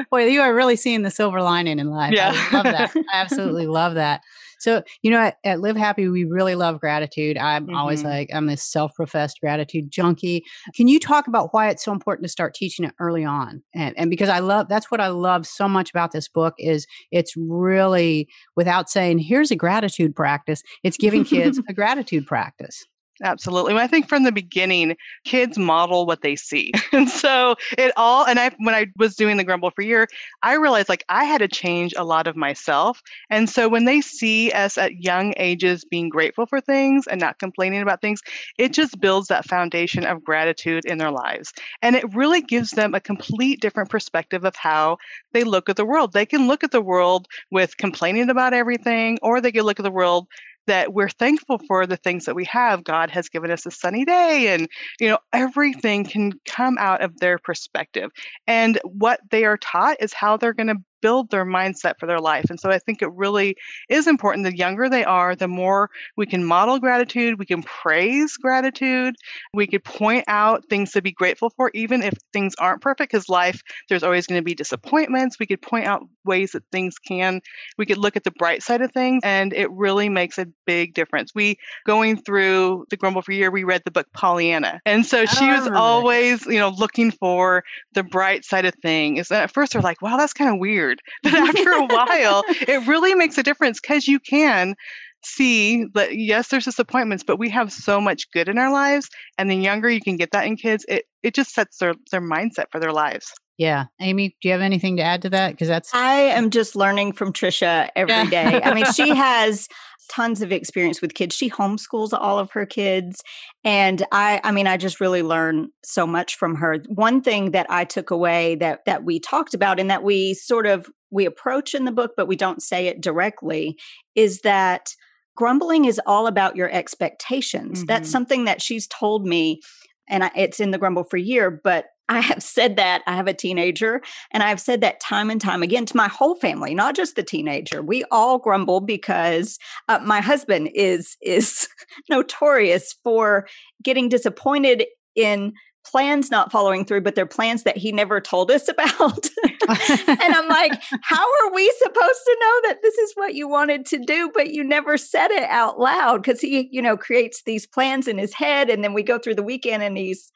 Boy, 0.09 0.25
you 0.25 0.41
are 0.41 0.53
really 0.55 0.75
seeing 0.75 1.03
the 1.03 1.11
silver 1.11 1.43
lining 1.43 1.77
in 1.77 1.91
life. 1.91 2.13
Yeah. 2.15 2.31
I 2.33 2.55
love 2.55 2.63
that. 2.63 2.91
I 2.95 3.03
absolutely 3.13 3.67
love 3.67 3.93
that. 3.95 4.21
So, 4.61 4.83
you 5.01 5.09
know, 5.09 5.19
at, 5.19 5.37
at 5.43 5.59
Live 5.59 5.75
Happy, 5.75 6.07
we 6.07 6.23
really 6.23 6.53
love 6.55 6.79
gratitude. 6.79 7.37
I'm 7.37 7.73
always 7.75 8.03
Mhm. 8.03 8.05
like, 8.05 8.29
I'm 8.33 8.45
this 8.45 8.63
self 8.63 8.93
professed 8.93 9.39
gratitude 9.41 9.89
junkie. 9.89 10.45
Can 10.75 10.87
you 10.87 10.99
talk 10.99 11.27
about 11.27 11.51
why 11.53 11.69
it's 11.69 11.83
so 11.83 11.91
important 11.91 12.25
to 12.25 12.29
start 12.29 12.53
teaching 12.53 12.85
it 12.85 12.93
early 12.99 13.25
on? 13.25 13.63
And, 13.73 13.97
and 13.97 14.09
because 14.09 14.29
I 14.29 14.39
love, 14.39 14.67
that's 14.69 14.91
what 14.91 15.01
I 15.01 15.07
love 15.07 15.47
so 15.47 15.67
much 15.67 15.89
about 15.89 16.11
this 16.11 16.27
book 16.27 16.53
is 16.59 16.85
it's 17.11 17.35
really, 17.35 18.27
without 18.55 18.89
saying, 18.89 19.17
here's 19.19 19.49
a 19.49 19.55
gratitude 19.55 20.15
practice, 20.15 20.61
it's 20.83 20.97
giving 20.97 21.23
kids 21.23 21.59
a 21.67 21.73
gratitude 21.73 22.27
practice. 22.27 22.85
Absolutely. 23.23 23.71
And 23.71 23.79
I 23.79 23.85
think 23.85 24.09
from 24.09 24.23
the 24.23 24.31
beginning, 24.31 24.95
kids 25.25 25.55
model 25.57 26.05
what 26.07 26.21
they 26.21 26.35
see. 26.35 26.71
And 26.93 27.07
so 27.09 27.55
it 27.77 27.93
all, 27.95 28.25
and 28.25 28.37
I, 28.37 28.51
when 28.57 28.75
I 28.75 28.87
was 28.97 29.15
doing 29.15 29.37
the 29.37 29.43
Grumble 29.45 29.71
Free 29.71 29.87
Year, 29.87 30.07
I 30.43 30.55
realized 30.55 30.89
like 30.89 31.05
I 31.07 31.23
had 31.23 31.37
to 31.39 31.47
change 31.47 31.93
a 31.97 32.03
lot 32.03 32.27
of 32.27 32.35
myself. 32.35 33.01
And 33.29 33.49
so 33.49 33.69
when 33.69 33.85
they 33.85 34.01
see 34.01 34.51
us 34.51 34.77
at 34.77 34.97
young 35.03 35.33
ages 35.37 35.85
being 35.85 36.09
grateful 36.09 36.45
for 36.45 36.59
things 36.59 37.07
and 37.07 37.19
not 37.21 37.39
complaining 37.39 37.81
about 37.81 38.01
things, 38.01 38.21
it 38.57 38.73
just 38.73 38.99
builds 38.99 39.29
that 39.29 39.45
foundation 39.47 40.05
of 40.05 40.23
gratitude 40.23 40.83
in 40.85 40.97
their 40.97 41.11
lives. 41.11 41.53
And 41.81 41.95
it 41.95 42.13
really 42.13 42.41
gives 42.41 42.71
them 42.71 42.93
a 42.93 42.99
complete 42.99 43.61
different 43.61 43.89
perspective 43.89 44.43
of 44.43 44.55
how 44.55 44.97
they 45.31 45.43
look 45.43 45.69
at 45.69 45.77
the 45.77 45.85
world. 45.85 46.13
They 46.13 46.25
can 46.25 46.47
look 46.47 46.63
at 46.63 46.71
the 46.71 46.81
world 46.81 47.27
with 47.51 47.77
complaining 47.77 48.29
about 48.29 48.53
everything, 48.53 49.17
or 49.21 49.39
they 49.39 49.51
can 49.51 49.63
look 49.63 49.79
at 49.79 49.83
the 49.83 49.91
world 49.91 50.27
that 50.67 50.93
we're 50.93 51.09
thankful 51.09 51.59
for 51.67 51.85
the 51.85 51.97
things 51.97 52.25
that 52.25 52.35
we 52.35 52.45
have. 52.45 52.83
God 52.83 53.09
has 53.11 53.29
given 53.29 53.51
us 53.51 53.65
a 53.65 53.71
sunny 53.71 54.05
day, 54.05 54.53
and 54.53 54.67
you 54.99 55.09
know 55.09 55.19
everything 55.33 56.05
can 56.05 56.33
come 56.47 56.77
out 56.79 57.01
of 57.01 57.19
their 57.19 57.37
perspective. 57.37 58.11
And 58.47 58.79
what 58.83 59.19
they 59.31 59.45
are 59.45 59.57
taught 59.57 59.97
is 59.99 60.13
how 60.13 60.37
they're 60.37 60.53
going 60.53 60.67
to 60.67 60.81
build 61.01 61.29
their 61.31 61.45
mindset 61.45 61.99
for 61.99 62.05
their 62.05 62.19
life. 62.19 62.45
And 62.49 62.59
so 62.59 62.69
I 62.69 62.79
think 62.79 63.01
it 63.01 63.11
really 63.13 63.55
is 63.89 64.07
important. 64.07 64.45
The 64.45 64.55
younger 64.55 64.89
they 64.89 65.03
are, 65.03 65.35
the 65.35 65.47
more 65.47 65.89
we 66.17 66.25
can 66.25 66.43
model 66.43 66.79
gratitude, 66.79 67.39
we 67.39 67.45
can 67.45 67.63
praise 67.63 68.37
gratitude, 68.37 69.15
we 69.53 69.67
could 69.67 69.83
point 69.83 70.25
out 70.27 70.63
things 70.69 70.91
to 70.91 71.01
be 71.01 71.11
grateful 71.11 71.49
for, 71.49 71.71
even 71.73 72.01
if 72.03 72.13
things 72.33 72.53
aren't 72.59 72.81
perfect. 72.81 73.11
Because 73.11 73.29
life, 73.29 73.61
there's 73.89 74.03
always 74.03 74.27
going 74.27 74.39
to 74.39 74.45
be 74.45 74.53
disappointments. 74.55 75.37
We 75.39 75.45
could 75.47 75.61
point 75.61 75.85
out 75.85 76.03
ways 76.25 76.51
that 76.51 76.63
things 76.71 76.97
can 76.99 77.41
we 77.77 77.85
could 77.85 77.97
look 77.97 78.15
at 78.15 78.23
the 78.23 78.31
bright 78.31 78.61
side 78.63 78.81
of 78.81 78.91
things 78.91 79.21
and 79.23 79.53
it 79.53 79.69
really 79.71 80.09
makes 80.09 80.37
a 80.37 80.45
big 80.65 80.93
difference 80.93 81.33
we 81.33 81.57
going 81.85 82.15
through 82.21 82.85
the 82.89 82.97
grumble 82.97 83.21
free 83.21 83.37
year 83.37 83.49
we 83.49 83.63
read 83.63 83.81
the 83.85 83.91
book 83.91 84.07
pollyanna 84.13 84.79
and 84.85 85.05
so 85.05 85.25
she 85.25 85.49
Oh, 85.49 85.51
was 85.51 85.67
always 85.73 86.45
you 86.45 86.59
know 86.59 86.69
looking 86.69 87.11
for 87.11 87.63
the 87.93 88.03
bright 88.03 88.45
side 88.45 88.65
of 88.65 88.75
things 88.81 89.31
and 89.31 89.39
at 89.41 89.51
first 89.51 89.73
they're 89.73 89.81
like 89.81 90.01
wow 90.01 90.17
that's 90.17 90.33
kind 90.33 90.51
of 90.53 90.59
weird 90.59 90.90
but 91.23 91.33
after 91.33 91.71
a 91.71 91.85
while 91.85 92.43
it 92.47 92.87
really 92.87 93.15
makes 93.15 93.37
a 93.37 93.43
difference 93.43 93.79
because 93.79 94.07
you 94.07 94.19
can 94.19 94.75
see 95.23 95.85
that 95.93 96.15
yes 96.15 96.47
there's 96.47 96.65
disappointments 96.65 97.23
but 97.23 97.37
we 97.37 97.49
have 97.49 97.71
so 97.71 98.01
much 98.01 98.29
good 98.31 98.49
in 98.49 98.57
our 98.57 98.71
lives 98.71 99.07
and 99.37 99.49
the 99.51 99.55
younger 99.55 99.89
you 99.89 100.01
can 100.01 100.17
get 100.17 100.31
that 100.31 100.45
in 100.45 100.55
kids 100.55 100.83
it 100.89 101.05
it 101.21 101.35
just 101.35 101.53
sets 101.53 101.77
their 101.77 101.93
their 102.11 102.21
mindset 102.21 102.65
for 102.71 102.79
their 102.79 102.91
lives 102.91 103.31
Yeah. 103.61 103.85
Amy, 103.99 104.35
do 104.41 104.47
you 104.47 104.53
have 104.53 104.61
anything 104.61 104.97
to 104.97 105.03
add 105.03 105.21
to 105.21 105.29
that? 105.29 105.51
Because 105.51 105.67
that's, 105.67 105.93
I 105.93 106.13
am 106.15 106.49
just 106.49 106.75
learning 106.75 107.11
from 107.11 107.31
Tricia 107.31 107.89
every 107.95 108.27
day. 108.27 108.59
I 108.63 108.73
mean, 108.73 108.91
she 108.91 109.09
has 109.15 109.67
tons 110.09 110.41
of 110.41 110.51
experience 110.51 110.99
with 110.99 111.13
kids. 111.13 111.35
She 111.35 111.47
homeschools 111.47 112.09
all 112.11 112.39
of 112.39 112.49
her 112.53 112.65
kids. 112.65 113.21
And 113.63 114.03
I 114.11 114.41
I 114.43 114.51
mean, 114.51 114.65
I 114.65 114.77
just 114.77 114.99
really 114.99 115.21
learn 115.21 115.67
so 115.85 116.07
much 116.07 116.37
from 116.37 116.55
her. 116.55 116.77
One 116.87 117.21
thing 117.21 117.51
that 117.51 117.67
I 117.69 117.83
took 117.85 118.09
away 118.09 118.55
that 118.55 118.79
that 118.87 119.03
we 119.03 119.19
talked 119.19 119.53
about 119.53 119.79
and 119.79 119.91
that 119.91 120.01
we 120.01 120.33
sort 120.33 120.65
of 120.65 120.89
we 121.11 121.25
approach 121.27 121.75
in 121.75 121.85
the 121.85 121.91
book, 121.91 122.13
but 122.17 122.27
we 122.27 122.35
don't 122.35 122.63
say 122.63 122.87
it 122.87 122.99
directly, 122.99 123.77
is 124.15 124.41
that 124.41 124.89
grumbling 125.37 125.85
is 125.85 126.01
all 126.07 126.25
about 126.25 126.55
your 126.55 126.71
expectations. 126.71 127.85
That's 127.85 128.09
Mhm. 128.09 128.11
something 128.11 128.45
that 128.45 128.59
she's 128.59 128.87
told 128.87 129.27
me, 129.27 129.61
and 130.09 130.23
I, 130.23 130.31
it's 130.35 130.59
in 130.59 130.71
the 130.71 130.79
grumble 130.79 131.03
for 131.03 131.17
a 131.17 131.21
year, 131.21 131.51
but 131.63 131.85
I 132.09 132.19
have 132.19 132.43
said 132.43 132.75
that. 132.75 133.03
I 133.07 133.15
have 133.15 133.27
a 133.27 133.33
teenager, 133.33 134.01
and 134.31 134.43
I've 134.43 134.59
said 134.59 134.81
that 134.81 134.99
time 134.99 135.29
and 135.29 135.39
time 135.39 135.63
again 135.63 135.85
to 135.85 135.97
my 135.97 136.07
whole 136.07 136.35
family, 136.35 136.75
not 136.75 136.95
just 136.95 137.15
the 137.15 137.23
teenager. 137.23 137.81
We 137.81 138.03
all 138.11 138.37
grumble 138.37 138.81
because 138.81 139.57
uh, 139.87 139.99
my 140.03 140.21
husband 140.21 140.71
is 140.75 141.15
is 141.21 141.67
notorious 142.09 142.95
for 143.03 143.47
getting 143.83 144.09
disappointed 144.09 144.85
in 145.15 145.53
plans 145.85 146.29
not 146.29 146.51
following 146.51 146.85
through, 146.85 147.01
but 147.01 147.15
they're 147.15 147.25
plans 147.25 147.63
that 147.63 147.77
he 147.77 147.91
never 147.91 148.21
told 148.21 148.51
us 148.51 148.67
about. 148.67 149.29
and 149.67 150.35
I'm 150.35 150.47
like, 150.47 150.73
how 151.01 151.23
are 151.23 151.53
we 151.53 151.71
supposed 151.77 152.21
to 152.25 152.37
know 152.39 152.61
that 152.69 152.79
this 152.81 152.97
is 152.97 153.13
what 153.15 153.35
you 153.35 153.47
wanted 153.47 153.85
to 153.87 153.99
do, 153.99 154.31
but 154.33 154.51
you 154.51 154.63
never 154.63 154.97
said 154.97 155.31
it 155.31 155.49
out 155.49 155.79
loud? 155.79 156.21
Because 156.21 156.41
he, 156.41 156.69
you 156.71 156.81
know, 156.81 156.97
creates 156.97 157.43
these 157.43 157.65
plans 157.65 158.07
in 158.07 158.17
his 158.17 158.33
head, 158.33 158.69
and 158.69 158.83
then 158.83 158.93
we 158.93 159.03
go 159.03 159.17
through 159.17 159.35
the 159.35 159.43
weekend 159.43 159.83
and 159.83 159.97
he's, 159.97 160.31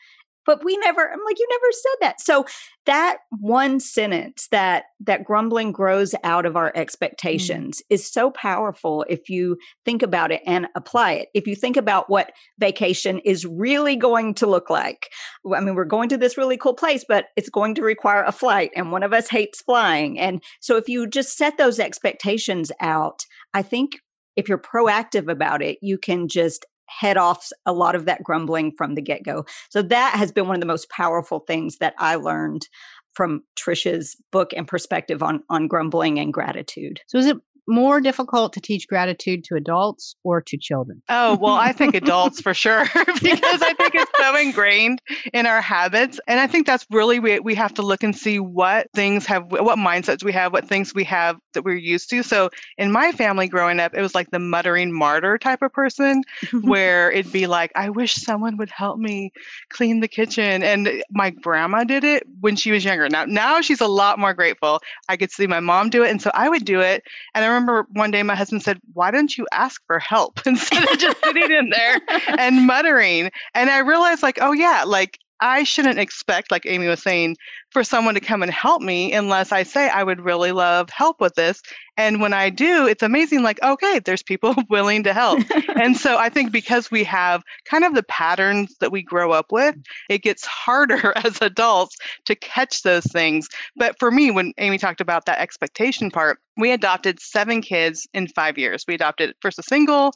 but 0.45 0.63
we 0.63 0.77
never. 0.77 1.01
I'm 1.01 1.19
like, 1.25 1.39
you 1.39 1.47
never 1.49 1.71
said 1.71 1.97
that. 2.01 2.21
So 2.21 2.45
that 2.85 3.17
one 3.39 3.79
sentence 3.79 4.47
that 4.51 4.85
that 5.01 5.23
grumbling 5.23 5.71
grows 5.71 6.13
out 6.23 6.45
of 6.45 6.55
our 6.55 6.71
mm. 6.71 6.77
expectations 6.77 7.81
is 7.89 8.11
so 8.11 8.31
powerful 8.31 9.05
if 9.09 9.29
you 9.29 9.57
think 9.83 10.03
about 10.03 10.31
it 10.31 10.41
and 10.45 10.67
apply 10.75 11.13
it. 11.13 11.29
If 11.33 11.47
you 11.47 11.55
think 11.55 11.77
about 11.77 12.09
what 12.09 12.31
vacation 12.59 13.19
is 13.19 13.45
really 13.45 13.95
going 13.95 14.35
to 14.35 14.47
look 14.47 14.69
like. 14.69 15.09
I 15.53 15.59
mean, 15.59 15.75
we're 15.75 15.85
going 15.85 16.09
to 16.09 16.17
this 16.17 16.37
really 16.37 16.57
cool 16.57 16.73
place, 16.73 17.03
but 17.07 17.25
it's 17.35 17.49
going 17.49 17.75
to 17.75 17.81
require 17.81 18.23
a 18.23 18.31
flight, 18.31 18.71
and 18.75 18.91
one 18.91 19.03
of 19.03 19.13
us 19.13 19.29
hates 19.29 19.61
flying. 19.61 20.19
And 20.19 20.41
so, 20.59 20.77
if 20.77 20.87
you 20.87 21.07
just 21.07 21.37
set 21.37 21.57
those 21.57 21.79
expectations 21.79 22.71
out, 22.79 23.25
I 23.53 23.61
think 23.61 23.93
if 24.35 24.49
you're 24.49 24.57
proactive 24.57 25.31
about 25.31 25.61
it, 25.61 25.77
you 25.81 25.97
can 25.97 26.27
just 26.27 26.65
head 26.87 27.17
off 27.17 27.49
a 27.65 27.73
lot 27.73 27.95
of 27.95 28.05
that 28.05 28.23
grumbling 28.23 28.71
from 28.71 28.95
the 28.95 29.01
get 29.01 29.23
go. 29.23 29.45
So, 29.69 29.81
that 29.81 30.15
has 30.15 30.31
been 30.31 30.47
one 30.47 30.55
of 30.55 30.61
the 30.61 30.67
most 30.67 30.89
powerful 30.89 31.39
things 31.39 31.77
that 31.77 31.95
I 31.97 32.15
learned 32.15 32.67
from 33.13 33.43
Tricia's 33.57 34.17
book 34.31 34.51
and 34.55 34.67
perspective 34.67 35.23
on 35.23 35.43
on 35.49 35.67
grumbling 35.67 36.19
and 36.19 36.33
gratitude. 36.33 37.01
so 37.07 37.17
is 37.17 37.27
it 37.27 37.37
more 37.67 37.99
difficult 38.01 38.53
to 38.53 38.61
teach 38.61 38.87
gratitude 38.87 39.43
to 39.45 39.55
adults 39.55 40.15
or 40.23 40.41
to 40.41 40.57
children? 40.57 41.01
Oh, 41.09 41.37
well, 41.37 41.53
I 41.53 41.71
think 41.71 41.95
adults 41.95 42.41
for 42.41 42.53
sure, 42.53 42.85
because 43.21 43.61
I 43.61 43.73
think 43.73 43.95
it's 43.95 44.11
so 44.17 44.35
ingrained 44.35 45.01
in 45.33 45.45
our 45.45 45.61
habits. 45.61 46.19
And 46.27 46.39
I 46.39 46.47
think 46.47 46.67
that's 46.67 46.85
really, 46.91 47.19
we, 47.19 47.39
we 47.39 47.55
have 47.55 47.73
to 47.75 47.81
look 47.81 48.03
and 48.03 48.15
see 48.15 48.39
what 48.39 48.87
things 48.93 49.25
have, 49.25 49.51
what 49.51 49.77
mindsets 49.77 50.23
we 50.23 50.31
have, 50.33 50.53
what 50.53 50.67
things 50.67 50.93
we 50.93 51.03
have 51.05 51.37
that 51.53 51.63
we're 51.63 51.75
used 51.75 52.09
to. 52.11 52.23
So 52.23 52.49
in 52.77 52.91
my 52.91 53.11
family 53.11 53.47
growing 53.47 53.79
up, 53.79 53.93
it 53.95 54.01
was 54.01 54.15
like 54.15 54.31
the 54.31 54.39
muttering 54.39 54.91
martyr 54.93 55.37
type 55.37 55.61
of 55.61 55.73
person 55.73 56.23
where 56.61 57.11
it'd 57.11 57.31
be 57.31 57.47
like, 57.47 57.71
I 57.75 57.89
wish 57.89 58.15
someone 58.15 58.57
would 58.57 58.69
help 58.69 58.99
me 58.99 59.31
clean 59.69 59.99
the 59.99 60.07
kitchen. 60.07 60.63
And 60.63 61.03
my 61.11 61.31
grandma 61.31 61.83
did 61.83 62.03
it 62.03 62.23
when 62.41 62.55
she 62.55 62.71
was 62.71 62.85
younger. 62.85 63.09
Now, 63.09 63.25
now 63.25 63.61
she's 63.61 63.81
a 63.81 63.87
lot 63.87 64.19
more 64.19 64.33
grateful. 64.33 64.81
I 65.09 65.17
could 65.17 65.31
see 65.31 65.47
my 65.47 65.59
mom 65.59 65.89
do 65.89 66.03
it. 66.03 66.11
And 66.11 66.21
so 66.21 66.31
I 66.33 66.49
would 66.49 66.65
do 66.65 66.81
it. 66.81 67.03
And 67.33 67.43
I 67.43 67.54
remember 67.55 67.87
one 67.93 68.11
day 68.11 68.23
my 68.23 68.35
husband 68.35 68.63
said, 68.63 68.79
Why 68.93 69.11
don't 69.11 69.37
you 69.37 69.47
ask 69.51 69.81
for 69.87 69.99
help 69.99 70.39
instead 70.45 70.83
of 70.91 70.97
just 70.97 71.23
sitting 71.23 71.51
in 71.51 71.69
there 71.69 72.01
and 72.37 72.67
muttering? 72.67 73.31
And 73.53 73.69
I 73.69 73.79
realized, 73.79 74.23
like, 74.23 74.37
oh, 74.41 74.51
yeah, 74.51 74.83
like 74.85 75.19
I 75.41 75.63
shouldn't 75.63 75.99
expect, 75.99 76.51
like 76.51 76.65
Amy 76.65 76.87
was 76.87 77.01
saying, 77.01 77.37
for 77.71 77.83
someone 77.83 78.13
to 78.13 78.21
come 78.21 78.41
and 78.41 78.51
help 78.51 78.81
me 78.81 79.11
unless 79.13 79.51
I 79.51 79.63
say 79.63 79.89
I 79.89 80.03
would 80.03 80.21
really 80.21 80.51
love 80.51 80.89
help 80.89 81.19
with 81.19 81.35
this. 81.35 81.61
And 81.97 82.21
when 82.21 82.33
I 82.33 82.49
do, 82.49 82.87
it's 82.87 83.03
amazing, 83.03 83.43
like, 83.43 83.61
okay, 83.63 83.99
there's 83.99 84.23
people 84.23 84.55
willing 84.69 85.03
to 85.03 85.13
help. 85.13 85.39
and 85.75 85.97
so 85.97 86.17
I 86.17 86.29
think 86.29 86.51
because 86.51 86.91
we 86.91 87.03
have 87.03 87.43
kind 87.65 87.83
of 87.83 87.95
the 87.95 88.03
patterns 88.03 88.75
that 88.79 88.91
we 88.91 89.01
grow 89.01 89.31
up 89.31 89.51
with, 89.51 89.75
mm. 89.75 89.83
it 90.09 90.21
gets 90.21 90.45
harder 90.45 91.13
as 91.23 91.41
adults 91.41 91.97
to 92.25 92.35
catch 92.35 92.83
those 92.83 93.05
things. 93.05 93.47
But 93.75 93.95
for 93.99 94.11
me, 94.11 94.31
when 94.31 94.53
Amy 94.57 94.77
talked 94.77 95.01
about 95.01 95.25
that 95.25 95.39
expectation 95.39 96.11
part, 96.11 96.39
we 96.57 96.71
adopted 96.71 97.19
seven 97.19 97.61
kids 97.61 98.07
in 98.13 98.27
five 98.27 98.57
years. 98.57 98.85
We 98.87 98.93
adopted 98.93 99.35
first 99.41 99.59
a 99.59 99.63
single, 99.63 100.13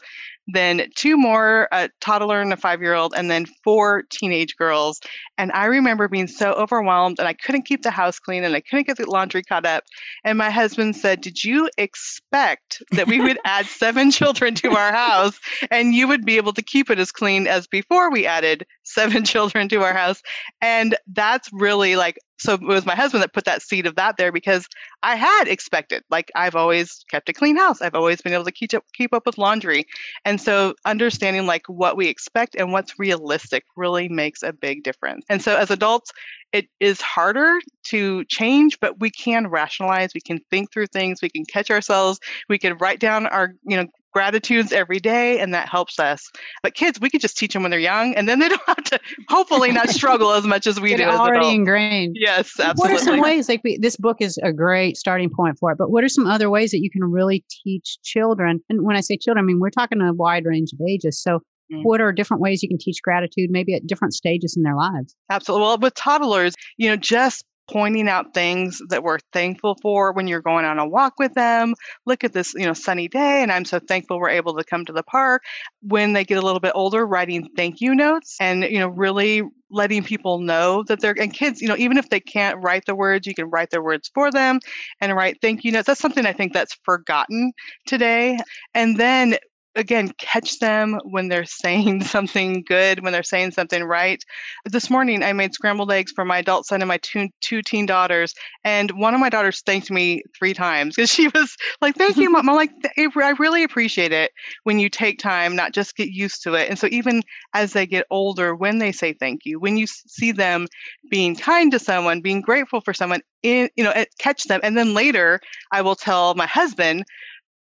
then 0.53 0.89
two 0.95 1.17
more, 1.17 1.67
a 1.71 1.89
toddler 2.01 2.41
and 2.41 2.53
a 2.53 2.57
five 2.57 2.81
year 2.81 2.93
old, 2.93 3.13
and 3.15 3.29
then 3.29 3.45
four 3.63 4.03
teenage 4.09 4.55
girls. 4.57 4.99
And 5.37 5.51
I 5.53 5.65
remember 5.65 6.07
being 6.07 6.27
so 6.27 6.53
overwhelmed 6.53 7.19
and 7.19 7.27
I 7.27 7.33
couldn't 7.33 7.63
keep 7.63 7.83
the 7.83 7.91
house 7.91 8.19
clean 8.19 8.43
and 8.43 8.55
I 8.55 8.61
couldn't 8.61 8.87
get 8.87 8.97
the 8.97 9.09
laundry 9.09 9.43
caught 9.43 9.65
up. 9.65 9.83
And 10.23 10.37
my 10.37 10.49
husband 10.49 10.95
said, 10.95 11.21
Did 11.21 11.43
you 11.43 11.69
expect 11.77 12.81
that 12.91 13.07
we 13.07 13.19
would 13.21 13.39
add 13.45 13.65
seven 13.67 14.11
children 14.11 14.55
to 14.55 14.71
our 14.71 14.91
house 14.91 15.39
and 15.71 15.93
you 15.93 16.07
would 16.07 16.25
be 16.25 16.37
able 16.37 16.53
to 16.53 16.61
keep 16.61 16.89
it 16.89 16.99
as 16.99 17.11
clean 17.11 17.47
as 17.47 17.67
before 17.67 18.11
we 18.11 18.25
added 18.25 18.65
seven 18.83 19.23
children 19.25 19.69
to 19.69 19.81
our 19.81 19.93
house? 19.93 20.21
And 20.61 20.97
that's 21.07 21.49
really 21.53 21.95
like 21.95 22.17
so 22.39 22.53
it 22.53 22.61
was 22.61 22.85
my 22.85 22.95
husband 22.95 23.21
that 23.21 23.33
put 23.33 23.45
that 23.45 23.61
seed 23.61 23.85
of 23.85 23.95
that 23.95 24.17
there 24.17 24.31
because 24.31 24.67
I 25.03 25.15
had 25.15 25.45
expected, 25.47 26.03
like 26.09 26.31
I've 26.35 26.55
always 26.55 27.03
kept 27.11 27.29
a 27.29 27.33
clean 27.33 27.57
house. 27.57 27.81
I've 27.81 27.95
always 27.95 28.21
been 28.21 28.33
able 28.33 28.45
to 28.45 28.51
keep 28.51 28.73
up, 28.73 28.83
keep 28.93 29.13
up 29.13 29.25
with 29.25 29.37
laundry. 29.37 29.85
And 30.25 30.39
so 30.39 30.73
understanding 30.85 31.45
like 31.45 31.67
what 31.67 31.97
we 31.97 32.07
expect 32.07 32.55
and 32.55 32.71
what's 32.71 32.97
realistic 32.97 33.63
really 33.75 34.07
makes 34.09 34.41
a 34.41 34.53
big 34.53 34.83
difference. 34.83 35.25
And 35.29 35.41
so 35.41 35.57
as 35.57 35.69
adults, 35.69 36.11
it 36.51 36.67
is 36.79 37.01
harder 37.01 37.59
to 37.87 38.23
change, 38.25 38.79
but 38.79 38.99
we 38.99 39.11
can 39.11 39.47
rationalize, 39.47 40.13
we 40.15 40.21
can 40.21 40.39
think 40.49 40.71
through 40.71 40.87
things, 40.87 41.21
we 41.21 41.29
can 41.29 41.45
catch 41.45 41.69
ourselves, 41.69 42.19
we 42.47 42.57
can 42.57 42.77
write 42.77 42.99
down 42.99 43.27
our, 43.27 43.53
you 43.63 43.77
know, 43.77 43.85
gratitudes 44.13 44.71
every 44.71 44.99
day 44.99 45.39
and 45.39 45.53
that 45.53 45.69
helps 45.69 45.99
us. 45.99 46.29
But 46.63 46.73
kids 46.73 46.99
we 46.99 47.09
could 47.09 47.21
just 47.21 47.37
teach 47.37 47.53
them 47.53 47.63
when 47.63 47.71
they're 47.71 47.79
young 47.79 48.15
and 48.15 48.27
then 48.27 48.39
they 48.39 48.49
don't 48.49 48.61
have 48.67 48.83
to 48.85 48.99
hopefully 49.27 49.71
not 49.71 49.89
struggle 49.89 50.31
as 50.31 50.45
much 50.45 50.67
as 50.67 50.79
we 50.79 50.95
do 50.95 51.03
already 51.03 51.53
ingrained. 51.53 52.15
Yes 52.19 52.59
absolutely 52.59 52.93
what 52.93 53.01
are 53.01 53.05
some 53.05 53.19
ways 53.19 53.49
like 53.49 53.61
we, 53.63 53.77
this 53.77 53.95
book 53.95 54.17
is 54.19 54.37
a 54.43 54.51
great 54.51 54.97
starting 54.97 55.29
point 55.29 55.57
for 55.59 55.71
it 55.71 55.77
but 55.77 55.91
what 55.91 56.03
are 56.03 56.09
some 56.09 56.27
other 56.27 56.49
ways 56.49 56.71
that 56.71 56.79
you 56.79 56.89
can 56.89 57.03
really 57.03 57.43
teach 57.63 57.99
children? 58.03 58.61
And 58.69 58.85
when 58.85 58.95
i 58.95 59.01
say 59.01 59.17
children 59.17 59.43
i 59.43 59.45
mean 59.45 59.59
we're 59.59 59.69
talking 59.69 60.01
a 60.01 60.13
wide 60.13 60.45
range 60.45 60.71
of 60.73 60.79
ages 60.87 61.21
so 61.21 61.39
mm. 61.71 61.83
what 61.83 62.01
are 62.01 62.11
different 62.11 62.41
ways 62.41 62.63
you 62.63 62.69
can 62.69 62.77
teach 62.77 63.01
gratitude 63.03 63.49
maybe 63.51 63.73
at 63.73 63.85
different 63.87 64.13
stages 64.13 64.55
in 64.55 64.63
their 64.63 64.75
lives? 64.75 65.15
Absolutely. 65.29 65.65
Well 65.65 65.77
with 65.77 65.93
toddlers 65.95 66.55
you 66.77 66.89
know 66.89 66.95
just 66.95 67.43
pointing 67.69 68.07
out 68.07 68.33
things 68.33 68.81
that 68.89 69.03
we're 69.03 69.19
thankful 69.31 69.77
for 69.81 70.11
when 70.11 70.27
you're 70.27 70.41
going 70.41 70.65
on 70.65 70.79
a 70.79 70.87
walk 70.87 71.13
with 71.19 71.33
them. 71.33 71.75
Look 72.05 72.23
at 72.23 72.33
this, 72.33 72.53
you 72.55 72.65
know, 72.65 72.73
sunny 72.73 73.07
day, 73.07 73.43
and 73.43 73.51
I'm 73.51 73.65
so 73.65 73.79
thankful 73.79 74.19
we're 74.19 74.29
able 74.29 74.55
to 74.55 74.63
come 74.63 74.85
to 74.85 74.93
the 74.93 75.03
park. 75.03 75.43
When 75.81 76.13
they 76.13 76.23
get 76.23 76.37
a 76.37 76.41
little 76.41 76.59
bit 76.59 76.73
older, 76.75 77.05
writing 77.05 77.49
thank 77.55 77.81
you 77.81 77.93
notes 77.93 78.37
and, 78.39 78.63
you 78.63 78.79
know, 78.79 78.89
really 78.89 79.43
letting 79.71 80.03
people 80.03 80.39
know 80.39 80.83
that 80.87 80.99
they're 80.99 81.19
and 81.19 81.33
kids 81.33 81.61
you 81.61 81.67
know 81.67 81.77
even 81.77 81.97
if 81.97 82.09
they 82.09 82.19
can't 82.19 82.57
write 82.63 82.85
the 82.85 82.95
words 82.95 83.27
you 83.27 83.35
can 83.35 83.49
write 83.49 83.69
their 83.69 83.83
words 83.83 84.09
for 84.13 84.31
them 84.31 84.59
and 84.99 85.15
write 85.15 85.37
thank 85.41 85.63
you 85.63 85.71
notes 85.71 85.85
that's 85.85 85.99
something 85.99 86.25
i 86.25 86.33
think 86.33 86.53
that's 86.53 86.75
forgotten 86.83 87.51
today 87.85 88.37
and 88.73 88.97
then 88.97 89.37
again 89.79 90.11
catch 90.17 90.59
them 90.59 90.99
when 91.05 91.29
they're 91.29 91.45
saying 91.45 92.03
something 92.15 92.63
good 92.67 93.01
when 93.01 93.13
they're 93.13 93.23
saying 93.23 93.51
something 93.51 93.83
right. 93.83 94.23
This 94.65 94.89
morning 94.89 95.23
i 95.23 95.33
made 95.33 95.53
scrambled 95.53 95.91
eggs 95.91 96.11
for 96.11 96.25
my 96.25 96.39
adult 96.39 96.67
son 96.67 96.81
and 96.81 96.87
my 96.87 96.97
two, 96.97 97.29
two 97.41 97.61
teen 97.61 97.85
daughters 97.85 98.33
and 98.63 98.91
one 98.91 99.13
of 99.13 99.19
my 99.19 99.29
daughters 99.29 99.61
thanked 99.61 99.89
me 99.89 100.21
three 100.37 100.53
times 100.53 100.95
because 100.95 101.09
she 101.09 101.29
was 101.29 101.55
like 101.81 101.95
thank 101.95 102.17
you 102.17 102.29
mom. 102.31 102.49
I'm 102.49 102.55
like 102.55 102.71
i 102.97 103.33
really 103.39 103.63
appreciate 103.63 104.11
it 104.11 104.31
when 104.63 104.79
you 104.79 104.89
take 104.89 105.17
time 105.17 105.55
not 105.55 105.73
just 105.73 105.95
get 105.95 106.09
used 106.09 106.43
to 106.43 106.53
it. 106.53 106.69
And 106.69 106.77
so 106.77 106.87
even 106.91 107.23
as 107.53 107.73
they 107.73 107.85
get 107.85 108.05
older 108.11 108.55
when 108.55 108.79
they 108.79 108.91
say 108.91 109.13
thank 109.13 109.45
you 109.45 109.59
when 109.59 109.77
you 109.77 109.87
see 109.87 110.31
them 110.31 110.67
being 111.09 111.35
kind 111.35 111.71
to 111.71 111.79
someone 111.79 112.21
being 112.21 112.41
grateful 112.41 112.81
for 112.81 112.93
someone 112.93 113.21
in 113.43 113.69
you 113.77 113.83
know 113.83 113.93
catch 114.19 114.43
them. 114.43 114.59
And 114.61 114.77
then 114.77 114.93
later 114.93 115.39
i 115.71 115.81
will 115.81 115.95
tell 115.95 116.35
my 116.35 116.47
husband 116.47 117.05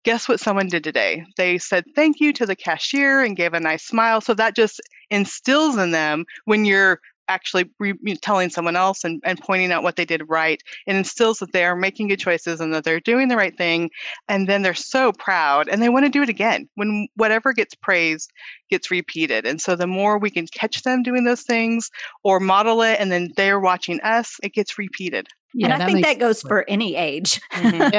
guess 0.06 0.30
what 0.30 0.40
someone 0.40 0.68
did 0.68 0.84
today? 0.84 1.26
They 1.36 1.58
said 1.58 1.84
thank 1.96 2.20
you 2.20 2.32
to 2.34 2.46
the 2.46 2.56
cashier 2.56 3.22
and 3.22 3.36
gave 3.36 3.54
a 3.54 3.60
nice 3.60 3.84
smile. 3.84 4.22
So 4.22 4.34
that 4.36 4.56
just 4.56 4.80
instills 5.10 5.78
in 5.78 5.92
them 5.92 6.26
when 6.46 6.64
you're 6.64 7.02
actually 7.28 7.68
re- 7.80 7.98
telling 8.22 8.52
someone 8.52 8.76
else 8.76 9.04
and, 9.04 9.20
and 9.26 9.40
pointing 9.40 9.72
out 9.72 9.82
what 9.82 9.96
they 9.96 10.06
did 10.06 10.22
right. 10.30 10.62
It 10.86 10.96
instills 10.96 11.40
that 11.40 11.54
they 11.54 11.66
are 11.66 11.76
making 11.76 12.10
good 12.10 12.20
choices 12.20 12.62
and 12.62 12.72
that 12.74 12.84
they're 12.84 13.00
doing 13.00 13.30
the 13.30 13.36
right 13.36 13.58
thing. 13.58 13.90
And 14.30 14.48
then 14.48 14.62
they're 14.62 14.76
so 14.76 15.12
proud 15.12 15.68
and 15.68 15.82
they 15.82 15.90
want 15.90 16.06
to 16.06 16.12
do 16.12 16.22
it 16.22 16.30
again 16.30 16.70
when 16.76 17.08
whatever 17.16 17.52
gets 17.52 17.74
praised 17.74 18.32
gets 18.70 18.92
repeated. 18.92 19.48
And 19.48 19.60
so 19.60 19.76
the 19.76 19.88
more 19.88 20.20
we 20.20 20.30
can 20.30 20.46
catch 20.54 20.84
them 20.84 21.02
doing 21.02 21.24
those 21.24 21.42
things 21.42 21.90
or 22.24 22.40
model 22.40 22.84
it 22.84 23.00
and 23.00 23.12
then 23.12 23.32
they're 23.36 23.60
watching 23.60 24.00
us, 24.02 24.36
it 24.44 24.54
gets 24.54 24.78
repeated. 24.78 25.28
Yeah, 25.58 25.74
and 25.74 25.84
I 25.84 25.86
think 25.86 26.06
that 26.06 26.20
goes 26.20 26.42
sense. 26.42 26.50
for 26.50 26.66
any 26.68 26.96
age. 26.96 27.42
Mm-hmm. 27.54 27.94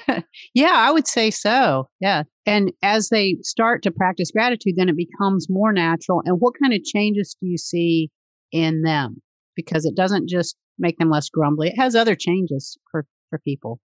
yeah. 0.12 0.20
yeah, 0.54 0.72
I 0.74 0.92
would 0.92 1.08
say 1.08 1.30
so. 1.30 1.88
Yeah. 2.00 2.22
And 2.46 2.72
as 2.82 3.08
they 3.08 3.36
start 3.42 3.82
to 3.82 3.90
practice 3.90 4.30
gratitude, 4.30 4.74
then 4.76 4.88
it 4.88 4.96
becomes 4.96 5.48
more 5.50 5.72
natural. 5.72 6.22
And 6.24 6.36
what 6.38 6.54
kind 6.60 6.72
of 6.72 6.84
changes 6.84 7.36
do 7.40 7.48
you 7.48 7.58
see 7.58 8.10
in 8.52 8.82
them? 8.82 9.20
Because 9.56 9.84
it 9.84 9.96
doesn't 9.96 10.28
just 10.28 10.56
make 10.78 10.98
them 10.98 11.10
less 11.10 11.28
grumbly, 11.28 11.68
it 11.68 11.78
has 11.78 11.94
other 11.94 12.14
changes 12.14 12.78
for, 12.90 13.06
for 13.30 13.38
people. 13.40 13.80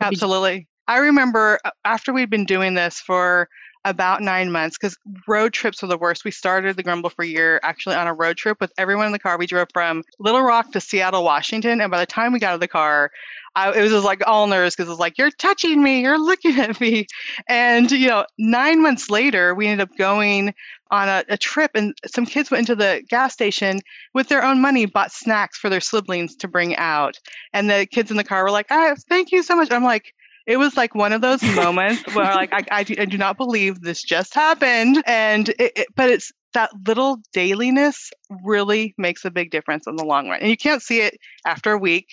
Absolutely. 0.00 0.68
I 0.88 0.98
remember 0.98 1.58
uh, 1.64 1.70
after 1.84 2.12
we'd 2.12 2.30
been 2.30 2.44
doing 2.44 2.74
this 2.74 2.98
for 2.98 3.48
about 3.84 4.22
nine 4.22 4.52
months 4.52 4.78
because 4.78 4.96
road 5.26 5.52
trips 5.52 5.82
were 5.82 5.88
the 5.88 5.98
worst. 5.98 6.24
We 6.24 6.30
started 6.30 6.76
the 6.76 6.82
Grumble 6.82 7.10
Free 7.10 7.30
Year 7.30 7.58
actually 7.62 7.96
on 7.96 8.06
a 8.06 8.14
road 8.14 8.36
trip 8.36 8.58
with 8.60 8.72
everyone 8.78 9.06
in 9.06 9.12
the 9.12 9.18
car. 9.18 9.36
We 9.38 9.46
drove 9.46 9.68
from 9.72 10.02
Little 10.20 10.42
Rock 10.42 10.72
to 10.72 10.80
Seattle, 10.80 11.24
Washington. 11.24 11.80
And 11.80 11.90
by 11.90 11.98
the 11.98 12.06
time 12.06 12.32
we 12.32 12.38
got 12.38 12.50
out 12.50 12.54
of 12.54 12.60
the 12.60 12.68
car, 12.68 13.10
I, 13.54 13.72
it 13.72 13.82
was 13.82 13.90
just 13.90 14.04
like 14.04 14.22
all 14.26 14.46
nervous 14.46 14.74
because 14.74 14.88
it 14.88 14.92
was 14.92 14.98
like, 14.98 15.18
you're 15.18 15.30
touching 15.32 15.82
me, 15.82 16.00
you're 16.00 16.18
looking 16.18 16.58
at 16.60 16.80
me. 16.80 17.06
And, 17.48 17.90
you 17.90 18.08
know, 18.08 18.24
nine 18.38 18.82
months 18.82 19.10
later, 19.10 19.54
we 19.54 19.66
ended 19.66 19.88
up 19.88 19.96
going 19.98 20.54
on 20.90 21.08
a, 21.08 21.24
a 21.28 21.38
trip 21.38 21.72
and 21.74 21.94
some 22.06 22.26
kids 22.26 22.50
went 22.50 22.68
into 22.68 22.76
the 22.76 23.02
gas 23.08 23.32
station 23.32 23.80
with 24.14 24.28
their 24.28 24.44
own 24.44 24.60
money, 24.60 24.86
bought 24.86 25.10
snacks 25.10 25.58
for 25.58 25.68
their 25.68 25.80
siblings 25.80 26.36
to 26.36 26.46
bring 26.46 26.76
out. 26.76 27.18
And 27.52 27.68
the 27.68 27.86
kids 27.86 28.10
in 28.10 28.16
the 28.16 28.24
car 28.24 28.44
were 28.44 28.50
like, 28.50 28.66
ah, 28.70 28.94
thank 29.08 29.32
you 29.32 29.42
so 29.42 29.56
much. 29.56 29.72
I'm 29.72 29.84
like, 29.84 30.14
it 30.46 30.56
was 30.56 30.76
like 30.76 30.94
one 30.94 31.12
of 31.12 31.20
those 31.20 31.42
moments 31.56 32.02
where 32.14 32.34
like 32.34 32.52
I, 32.52 32.64
I, 32.70 32.82
do, 32.82 32.94
I, 32.98 33.04
do, 33.04 33.18
not 33.18 33.36
believe 33.36 33.80
this 33.80 34.02
just 34.02 34.34
happened 34.34 35.02
and 35.06 35.50
it, 35.50 35.72
it, 35.76 35.86
but 35.96 36.10
it's 36.10 36.32
that 36.54 36.70
little 36.86 37.18
dailiness 37.32 38.10
really 38.44 38.94
makes 38.98 39.24
a 39.24 39.30
big 39.30 39.50
difference 39.50 39.86
in 39.86 39.96
the 39.96 40.04
long 40.04 40.28
run 40.28 40.40
and 40.40 40.50
you 40.50 40.56
can't 40.56 40.82
see 40.82 41.00
it 41.00 41.16
after 41.46 41.72
a 41.72 41.78
week 41.78 42.06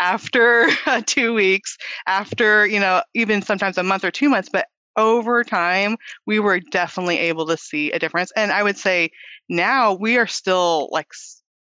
after 0.00 0.68
uh, 0.86 1.02
two 1.06 1.34
weeks 1.34 1.76
after 2.06 2.66
you 2.66 2.80
know 2.80 3.02
even 3.14 3.42
sometimes 3.42 3.78
a 3.78 3.82
month 3.82 4.04
or 4.04 4.10
two 4.10 4.28
months 4.28 4.48
but 4.52 4.66
over 4.96 5.42
time 5.42 5.96
we 6.24 6.38
were 6.38 6.60
definitely 6.60 7.18
able 7.18 7.46
to 7.46 7.56
see 7.56 7.90
a 7.90 7.98
difference 7.98 8.30
and 8.36 8.52
i 8.52 8.62
would 8.62 8.78
say 8.78 9.10
now 9.48 9.92
we 9.92 10.16
are 10.16 10.26
still 10.26 10.88
like 10.92 11.08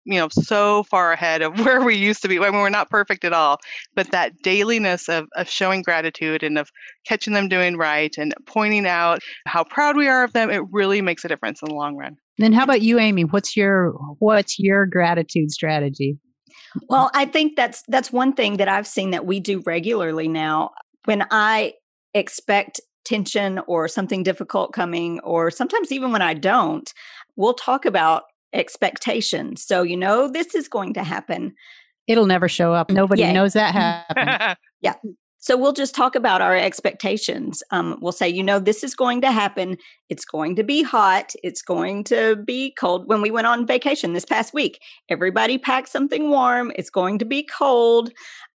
you 0.05 0.19
know 0.19 0.27
so 0.29 0.83
far 0.83 1.13
ahead 1.13 1.41
of 1.41 1.59
where 1.65 1.81
we 1.83 1.95
used 1.95 2.21
to 2.21 2.27
be. 2.27 2.39
I 2.39 2.49
mean, 2.49 2.59
we're 2.59 2.69
not 2.69 2.89
perfect 2.89 3.23
at 3.25 3.33
all 3.33 3.59
but 3.95 4.11
that 4.11 4.33
dailiness 4.41 5.09
of, 5.09 5.27
of 5.35 5.49
showing 5.49 5.81
gratitude 5.81 6.43
and 6.43 6.57
of 6.57 6.69
catching 7.05 7.33
them 7.33 7.47
doing 7.47 7.77
right 7.77 8.15
and 8.17 8.33
pointing 8.45 8.85
out 8.85 9.21
how 9.45 9.63
proud 9.63 9.95
we 9.97 10.07
are 10.07 10.23
of 10.23 10.33
them 10.33 10.49
it 10.49 10.61
really 10.71 11.01
makes 11.01 11.23
a 11.25 11.27
difference 11.27 11.61
in 11.61 11.69
the 11.69 11.75
long 11.75 11.95
run. 11.95 12.15
Then 12.37 12.53
how 12.53 12.63
about 12.63 12.81
you 12.81 12.99
amy? 12.99 13.23
What's 13.23 13.55
your 13.55 13.91
what's 14.19 14.59
your 14.59 14.85
gratitude 14.85 15.51
strategy? 15.51 16.17
Well 16.89 17.11
i 17.13 17.25
think 17.25 17.55
that's 17.55 17.83
that's 17.87 18.11
one 18.11 18.33
thing 18.33 18.57
that 18.57 18.67
i've 18.67 18.87
seen 18.87 19.11
that 19.11 19.25
we 19.25 19.39
do 19.39 19.61
regularly 19.65 20.27
now. 20.27 20.71
When 21.05 21.25
i 21.31 21.73
expect 22.13 22.81
tension 23.05 23.59
or 23.67 23.87
something 23.87 24.23
difficult 24.23 24.71
coming 24.71 25.19
or 25.21 25.51
sometimes 25.51 25.91
even 25.91 26.13
when 26.13 26.21
i 26.21 26.33
don't 26.33 26.93
we'll 27.35 27.53
talk 27.53 27.83
about 27.83 28.23
expectations. 28.53 29.63
So 29.63 29.83
you 29.83 29.97
know 29.97 30.27
this 30.27 30.55
is 30.55 30.67
going 30.67 30.93
to 30.95 31.03
happen. 31.03 31.53
It'll 32.07 32.25
never 32.25 32.49
show 32.49 32.73
up. 32.73 32.89
Nobody 32.89 33.31
knows 33.31 33.53
that 33.53 33.73
happened. 34.15 34.57
yeah. 34.81 34.95
So 35.43 35.57
we'll 35.57 35.73
just 35.73 35.93
talk 35.93 36.15
about 36.15 36.41
our 36.41 36.55
expectations. 36.55 37.61
Um, 37.69 37.97
we'll 38.01 38.13
say, 38.13 38.29
you 38.29 38.41
know, 38.41 38.59
this 38.59 38.81
is 38.81 38.95
going 38.95 39.19
to 39.21 39.31
happen. 39.31 39.75
It's 40.07 40.23
going 40.23 40.55
to 40.55 40.63
be 40.63 40.83
hot. 40.83 41.33
It's 41.43 41.61
going 41.61 42.05
to 42.05 42.37
be 42.37 42.73
cold. 42.79 43.09
When 43.09 43.21
we 43.21 43.29
went 43.29 43.47
on 43.47 43.67
vacation 43.67 44.13
this 44.13 44.23
past 44.23 44.53
week, 44.53 44.79
everybody 45.09 45.57
packed 45.57 45.89
something 45.89 46.29
warm. 46.29 46.71
It's 46.77 46.89
going 46.89 47.19
to 47.19 47.25
be 47.25 47.43
cold. 47.43 48.13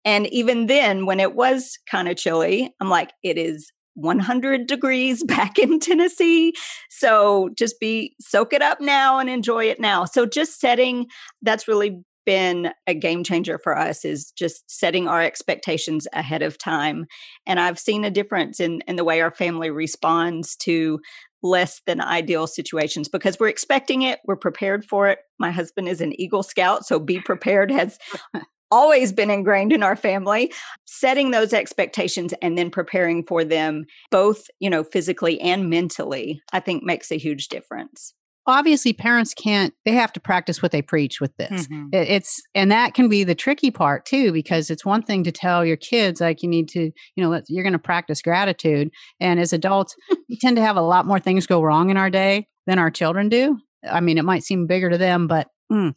And 0.05 0.27
even 0.27 0.67
then, 0.67 1.07
when 1.07 1.19
it 1.19 1.33
was 1.33 1.79
kind 1.89 2.07
of 2.07 2.17
chilly, 2.17 2.71
I'm 2.79 2.89
like, 2.89 3.13
it 3.23 3.39
is 3.39 3.71
100 3.95 4.67
degrees 4.67 5.23
back 5.27 5.57
in 5.57 5.79
Tennessee. 5.79 6.53
So 6.89 7.49
just 7.57 7.79
be 7.79 8.15
soak 8.19 8.53
it 8.53 8.61
up 8.61 8.79
now 8.79 9.19
and 9.19 9.29
enjoy 9.29 9.65
it 9.65 9.79
now. 9.79 10.05
So 10.05 10.25
just 10.25 10.59
setting 10.59 11.07
that's 11.41 11.67
really 11.67 12.03
been 12.25 12.71
a 12.87 12.93
game 12.93 13.23
changer 13.23 13.59
for 13.59 13.77
us 13.77 14.03
is 14.03 14.31
just 14.31 14.63
setting 14.67 15.07
our 15.07 15.21
expectations 15.21 16.07
ahead 16.11 16.41
of 16.41 16.57
time. 16.57 17.05
And 17.45 17.59
I've 17.59 17.79
seen 17.79 18.03
a 18.03 18.11
difference 18.11 18.59
in 18.59 18.81
in 18.87 18.95
the 18.95 19.03
way 19.03 19.21
our 19.21 19.31
family 19.31 19.69
responds 19.69 20.55
to 20.57 20.99
less 21.43 21.81
than 21.85 22.01
ideal 22.01 22.47
situations 22.47 23.07
because 23.07 23.39
we're 23.39 23.47
expecting 23.47 24.01
it, 24.01 24.19
we're 24.25 24.35
prepared 24.35 24.83
for 24.83 25.07
it. 25.07 25.19
My 25.39 25.51
husband 25.51 25.87
is 25.87 26.01
an 26.01 26.19
Eagle 26.19 26.41
Scout, 26.41 26.85
so 26.85 26.99
be 26.99 27.19
prepared 27.19 27.69
has 27.69 27.99
always 28.75 29.13
been 29.13 29.29
ingrained 29.29 29.71
in 29.71 29.83
our 29.83 29.95
family. 29.95 30.51
Setting 30.85 31.31
those 31.31 31.53
expectations 31.53 32.33
and 32.41 32.57
then 32.57 32.69
preparing 32.69 33.23
for 33.23 33.43
them, 33.43 33.85
both, 34.11 34.47
you 34.59 34.69
know, 34.69 34.83
physically 34.83 35.39
and 35.39 35.69
mentally, 35.69 36.41
I 36.51 36.59
think 36.59 36.83
makes 36.83 37.11
a 37.11 37.17
huge 37.17 37.47
difference 37.47 38.13
obviously 38.47 38.93
parents 38.93 39.33
can't 39.33 39.73
they 39.85 39.91
have 39.93 40.13
to 40.13 40.19
practice 40.19 40.61
what 40.61 40.71
they 40.71 40.81
preach 40.81 41.19
with 41.19 41.35
this 41.37 41.67
mm-hmm. 41.67 41.87
it's 41.91 42.41
and 42.53 42.71
that 42.71 42.93
can 42.93 43.09
be 43.09 43.23
the 43.23 43.33
tricky 43.33 43.71
part 43.71 44.05
too 44.05 44.31
because 44.31 44.69
it's 44.69 44.85
one 44.85 45.01
thing 45.01 45.23
to 45.23 45.31
tell 45.31 45.65
your 45.65 45.77
kids 45.77 46.21
like 46.21 46.43
you 46.43 46.49
need 46.49 46.67
to 46.67 46.91
you 47.15 47.23
know 47.23 47.41
you're 47.47 47.63
going 47.63 47.73
to 47.73 47.79
practice 47.79 48.21
gratitude 48.21 48.91
and 49.19 49.39
as 49.39 49.51
adults 49.51 49.95
we 50.29 50.37
tend 50.37 50.55
to 50.55 50.61
have 50.61 50.77
a 50.77 50.81
lot 50.81 51.07
more 51.07 51.19
things 51.19 51.47
go 51.47 51.61
wrong 51.61 51.89
in 51.89 51.97
our 51.97 52.09
day 52.09 52.47
than 52.67 52.77
our 52.77 52.91
children 52.91 53.29
do 53.29 53.57
i 53.89 53.99
mean 53.99 54.17
it 54.17 54.25
might 54.25 54.43
seem 54.43 54.67
bigger 54.67 54.91
to 54.91 54.97
them 54.97 55.27
but 55.27 55.47
mm. 55.71 55.93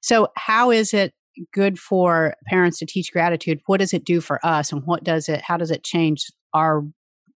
so 0.00 0.26
how 0.36 0.72
is 0.72 0.92
it 0.92 1.14
good 1.52 1.78
for 1.78 2.34
parents 2.46 2.78
to 2.78 2.86
teach 2.86 3.12
gratitude 3.12 3.60
what 3.66 3.80
does 3.80 3.94
it 3.94 4.04
do 4.04 4.20
for 4.20 4.44
us 4.44 4.70
and 4.70 4.84
what 4.84 5.02
does 5.02 5.28
it 5.28 5.40
how 5.42 5.56
does 5.56 5.70
it 5.70 5.82
change 5.82 6.30
our 6.52 6.84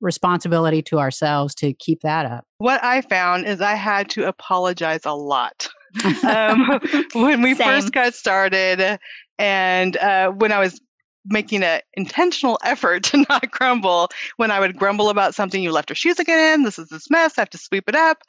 responsibility 0.04 0.82
to 0.84 1.00
ourselves 1.00 1.56
to 1.56 1.74
keep 1.74 2.02
that 2.02 2.26
up? 2.26 2.46
What 2.60 2.84
I 2.84 3.02
found 3.02 3.48
is 3.48 3.62
I 3.62 3.74
had 3.74 4.10
to 4.12 4.28
apologize 4.28 5.02
a 5.06 5.14
lot. 5.14 5.70
um, 6.28 6.80
when 7.14 7.42
we 7.42 7.56
Same. 7.56 7.68
first 7.68 7.94
got 7.94 8.14
started, 8.14 9.00
and 9.40 9.98
uh, 9.98 10.30
when 10.30 10.52
I 10.52 10.60
was 10.60 10.80
making 11.26 11.64
an 11.64 11.80
intentional 11.94 12.60
effort 12.64 13.04
to 13.04 13.26
not 13.30 13.50
grumble, 13.50 14.10
when 14.38 14.52
I 14.52 14.60
would 14.60 14.78
grumble 14.78 15.10
about 15.10 15.34
something, 15.34 15.64
you 15.64 15.72
left 15.72 15.90
your 15.90 15.96
shoes 15.96 16.20
again, 16.20 16.64
this 16.64 16.78
is 16.78 16.90
this 16.90 17.10
mess, 17.10 17.38
I 17.38 17.42
have 17.42 17.50
to 17.52 17.58
sweep 17.58 17.86
it 17.88 17.96
up 17.96 18.20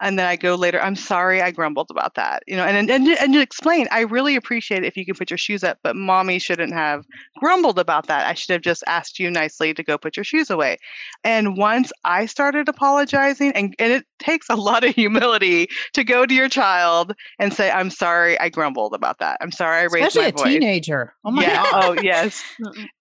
and 0.00 0.18
then 0.18 0.26
I 0.26 0.36
go 0.36 0.54
later, 0.54 0.80
I'm 0.80 0.96
sorry 0.96 1.42
I 1.42 1.50
grumbled 1.50 1.88
about 1.90 2.14
that. 2.14 2.42
You 2.46 2.56
know, 2.56 2.64
and 2.64 2.90
and 2.90 3.08
and 3.08 3.34
to 3.34 3.40
explain, 3.40 3.86
I 3.90 4.00
really 4.00 4.36
appreciate 4.36 4.82
it 4.82 4.86
if 4.86 4.96
you 4.96 5.04
can 5.04 5.14
put 5.14 5.30
your 5.30 5.38
shoes 5.38 5.62
up, 5.62 5.78
but 5.82 5.96
mommy 5.96 6.38
shouldn't 6.38 6.72
have 6.72 7.04
grumbled 7.38 7.78
about 7.78 8.06
that. 8.06 8.26
I 8.26 8.34
should 8.34 8.52
have 8.52 8.62
just 8.62 8.82
asked 8.86 9.18
you 9.18 9.30
nicely 9.30 9.74
to 9.74 9.82
go 9.82 9.98
put 9.98 10.16
your 10.16 10.24
shoes 10.24 10.50
away. 10.50 10.78
And 11.22 11.56
once 11.56 11.92
I 12.04 12.26
started 12.26 12.68
apologizing, 12.68 13.52
and, 13.52 13.74
and 13.78 13.92
it 13.92 14.04
takes 14.18 14.48
a 14.48 14.56
lot 14.56 14.84
of 14.84 14.94
humility 14.94 15.68
to 15.92 16.04
go 16.04 16.24
to 16.24 16.34
your 16.34 16.48
child 16.48 17.14
and 17.38 17.52
say, 17.52 17.70
I'm 17.70 17.90
sorry 17.90 18.38
I 18.40 18.48
grumbled 18.48 18.94
about 18.94 19.18
that. 19.18 19.38
I'm 19.40 19.52
sorry 19.52 19.80
I 19.80 19.84
raised 19.84 20.16
Especially 20.16 20.44
my 20.44 20.50
a 20.50 20.52
teenager. 20.60 21.14
Oh 21.24 21.30
my 21.30 21.42
yeah. 21.42 21.62
God. 21.62 21.70
Oh 21.80 21.92
yes. 22.02 22.42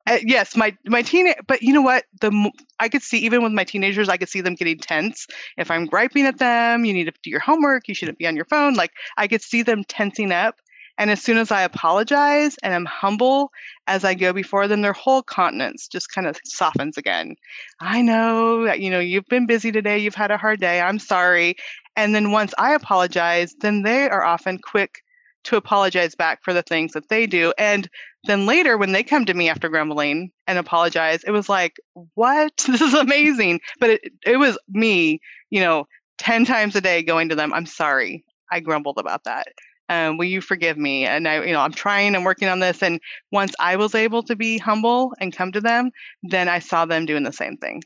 Uh, 0.08 0.18
yes, 0.24 0.56
my 0.56 0.76
my 0.86 1.02
teenage, 1.02 1.36
but 1.48 1.62
you 1.62 1.74
know 1.74 1.82
what? 1.82 2.06
The 2.22 2.52
I 2.80 2.90
could 2.90 3.04
see 3.04 3.20
even 3.20 3.44
with 3.44 3.52
my 3.52 3.64
teenagers, 3.64 4.10
I 4.10 4.18
could 4.18 4.30
see 4.30 4.42
them 4.42 4.56
getting 4.56 4.78
tense. 4.78 5.28
If 5.58 5.70
I'm 5.72 5.86
griping 5.86 6.26
at 6.26 6.40
them, 6.40 6.86
you 6.86 6.94
need 6.94 7.06
to 7.06 7.14
do 7.24 7.30
your 7.30 7.40
homework. 7.40 7.88
You 7.88 7.96
shouldn't 7.96 8.18
be 8.18 8.28
on 8.28 8.36
your 8.36 8.46
phone. 8.46 8.74
Like 8.74 8.92
I 9.18 9.28
could 9.28 9.42
see 9.42 9.62
them 9.62 9.84
tensing 9.88 10.32
up. 10.32 10.56
And 10.98 11.10
as 11.10 11.22
soon 11.22 11.38
as 11.38 11.50
I 11.50 11.62
apologize 11.62 12.58
and 12.62 12.74
I'm 12.74 12.86
humble 12.86 13.52
as 13.88 14.04
I 14.04 14.14
go 14.14 14.34
before 14.34 14.68
them, 14.68 14.82
their 14.82 14.92
whole 14.92 15.24
countenance 15.24 15.88
just 15.88 16.12
kind 16.12 16.28
of 16.28 16.38
softens 16.44 16.98
again. 16.98 17.36
I 17.80 18.02
know 18.02 18.66
that, 18.66 18.82
you 18.82 18.90
know, 18.90 19.00
you've 19.00 19.28
been 19.28 19.46
busy 19.46 19.72
today, 19.72 19.98
you've 19.98 20.14
had 20.14 20.30
a 20.30 20.38
hard 20.38 20.60
day, 20.60 20.82
I'm 20.82 21.00
sorry. 21.00 21.56
And 21.96 22.14
then 22.14 22.32
once 22.32 22.54
I 22.58 22.74
apologize, 22.74 23.56
then 23.62 23.84
they 23.84 24.10
are 24.10 24.26
often 24.26 24.60
quick 24.60 25.02
to 25.46 25.56
apologize 25.56 26.16
back 26.16 26.40
for 26.44 26.54
the 26.54 26.64
things 26.64 26.92
that 26.92 27.08
they 27.08 27.26
do. 27.26 27.54
And 27.58 27.90
then 28.26 28.46
later, 28.46 28.78
when 28.78 28.92
they 28.92 29.04
come 29.04 29.26
to 29.26 29.34
me 29.34 29.50
after 29.50 29.70
grumbling 29.70 30.32
and 30.48 30.58
apologize, 30.58 31.24
it 31.24 31.32
was 31.32 31.50
like, 31.50 31.80
what? 32.16 32.52
This 32.68 32.82
is 32.82 32.94
amazing. 32.94 33.62
But 33.80 33.92
it, 33.92 34.14
it 34.26 34.38
was 34.38 34.58
me, 34.70 35.20
you 35.50 35.62
know, 35.62 35.88
10 36.18 36.46
times 36.46 36.76
a 36.76 36.82
day 36.82 37.02
going 37.02 37.30
to 37.30 37.36
them, 37.36 37.54
I'm 37.54 37.66
sorry. 37.66 38.24
I 38.52 38.60
grumbled 38.60 38.98
about 38.98 39.24
that. 39.24 39.48
Um, 39.88 40.18
will 40.18 40.26
you 40.26 40.42
forgive 40.42 40.78
me? 40.78 41.06
And 41.06 41.28
I, 41.28 41.44
you 41.44 41.54
know, 41.54 41.62
I'm 41.62 41.72
trying 41.72 42.14
and 42.14 42.26
working 42.26 42.48
on 42.48 42.60
this. 42.60 42.84
And 42.84 43.00
once 43.32 43.54
I 43.60 43.76
was 43.76 43.96
able 43.96 44.22
to 44.24 44.36
be 44.36 44.58
humble 44.58 45.14
and 45.20 45.36
come 45.36 45.52
to 45.54 45.62
them, 45.62 45.92
then 46.22 46.48
I 46.48 46.60
saw 46.60 46.86
them 46.86 47.06
doing 47.06 47.24
the 47.24 47.34
same 47.34 47.58
thing. 47.58 47.82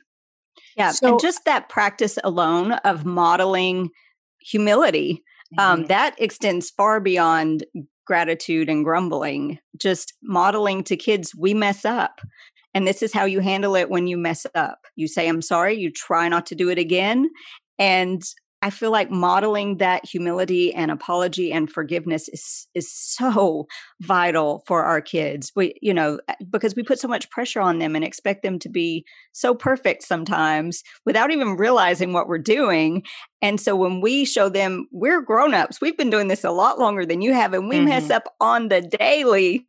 Yeah. 0.75 0.91
So, 0.91 1.11
and 1.11 1.19
just 1.19 1.45
that 1.45 1.69
practice 1.69 2.17
alone 2.23 2.73
of 2.73 3.05
modeling 3.05 3.89
humility 4.41 5.23
um, 5.57 5.79
mm-hmm. 5.79 5.87
that 5.87 6.15
extends 6.17 6.69
far 6.69 6.99
beyond 6.99 7.63
gratitude 8.05 8.69
and 8.69 8.83
grumbling, 8.83 9.59
just 9.77 10.13
modeling 10.21 10.83
to 10.85 10.97
kids, 10.97 11.33
we 11.35 11.53
mess 11.53 11.85
up. 11.85 12.21
And 12.73 12.87
this 12.87 13.03
is 13.03 13.13
how 13.13 13.25
you 13.25 13.39
handle 13.39 13.75
it 13.75 13.89
when 13.89 14.07
you 14.07 14.17
mess 14.17 14.45
up. 14.55 14.79
You 14.95 15.07
say, 15.07 15.27
I'm 15.27 15.41
sorry, 15.41 15.75
you 15.75 15.91
try 15.91 16.27
not 16.27 16.45
to 16.47 16.55
do 16.55 16.69
it 16.69 16.79
again. 16.79 17.29
And 17.77 18.23
I 18.63 18.69
feel 18.69 18.91
like 18.91 19.11
modeling 19.11 19.79
that 19.79 20.05
humility 20.05 20.73
and 20.73 20.89
apology 20.89 21.51
and 21.51 21.69
forgiveness 21.69 22.29
is 22.29 22.65
is 22.73 22.89
so 22.89 23.67
vital 24.01 24.63
for 24.65 24.83
our 24.83 25.01
kids. 25.01 25.51
We, 25.53 25.75
you 25.81 25.93
know, 25.93 26.21
eh, 26.29 26.35
because 26.49 26.73
we 26.73 26.81
put 26.81 26.97
so 26.97 27.09
much 27.09 27.29
pressure 27.29 27.59
on 27.59 27.79
them 27.79 27.93
and 27.93 28.05
expect 28.05 28.41
them 28.41 28.59
to 28.59 28.69
be 28.69 29.05
so 29.33 29.53
perfect 29.53 30.03
sometimes 30.03 30.81
without 31.05 31.29
even 31.29 31.57
realizing 31.57 32.13
what 32.13 32.29
we're 32.29 32.37
doing. 32.37 33.03
And 33.41 33.59
so 33.59 33.75
when 33.75 33.99
we 33.99 34.23
show 34.23 34.47
them 34.47 34.87
we're 34.93 35.21
grown-ups, 35.21 35.81
we've 35.81 35.97
been 35.97 36.09
doing 36.09 36.29
this 36.29 36.45
a 36.45 36.51
lot 36.51 36.79
longer 36.79 37.05
than 37.05 37.21
you 37.21 37.33
have 37.33 37.53
and 37.53 37.67
we 37.67 37.75
mm-hmm. 37.75 37.89
mess 37.89 38.09
up 38.09 38.33
on 38.39 38.69
the 38.69 38.79
daily, 38.79 39.65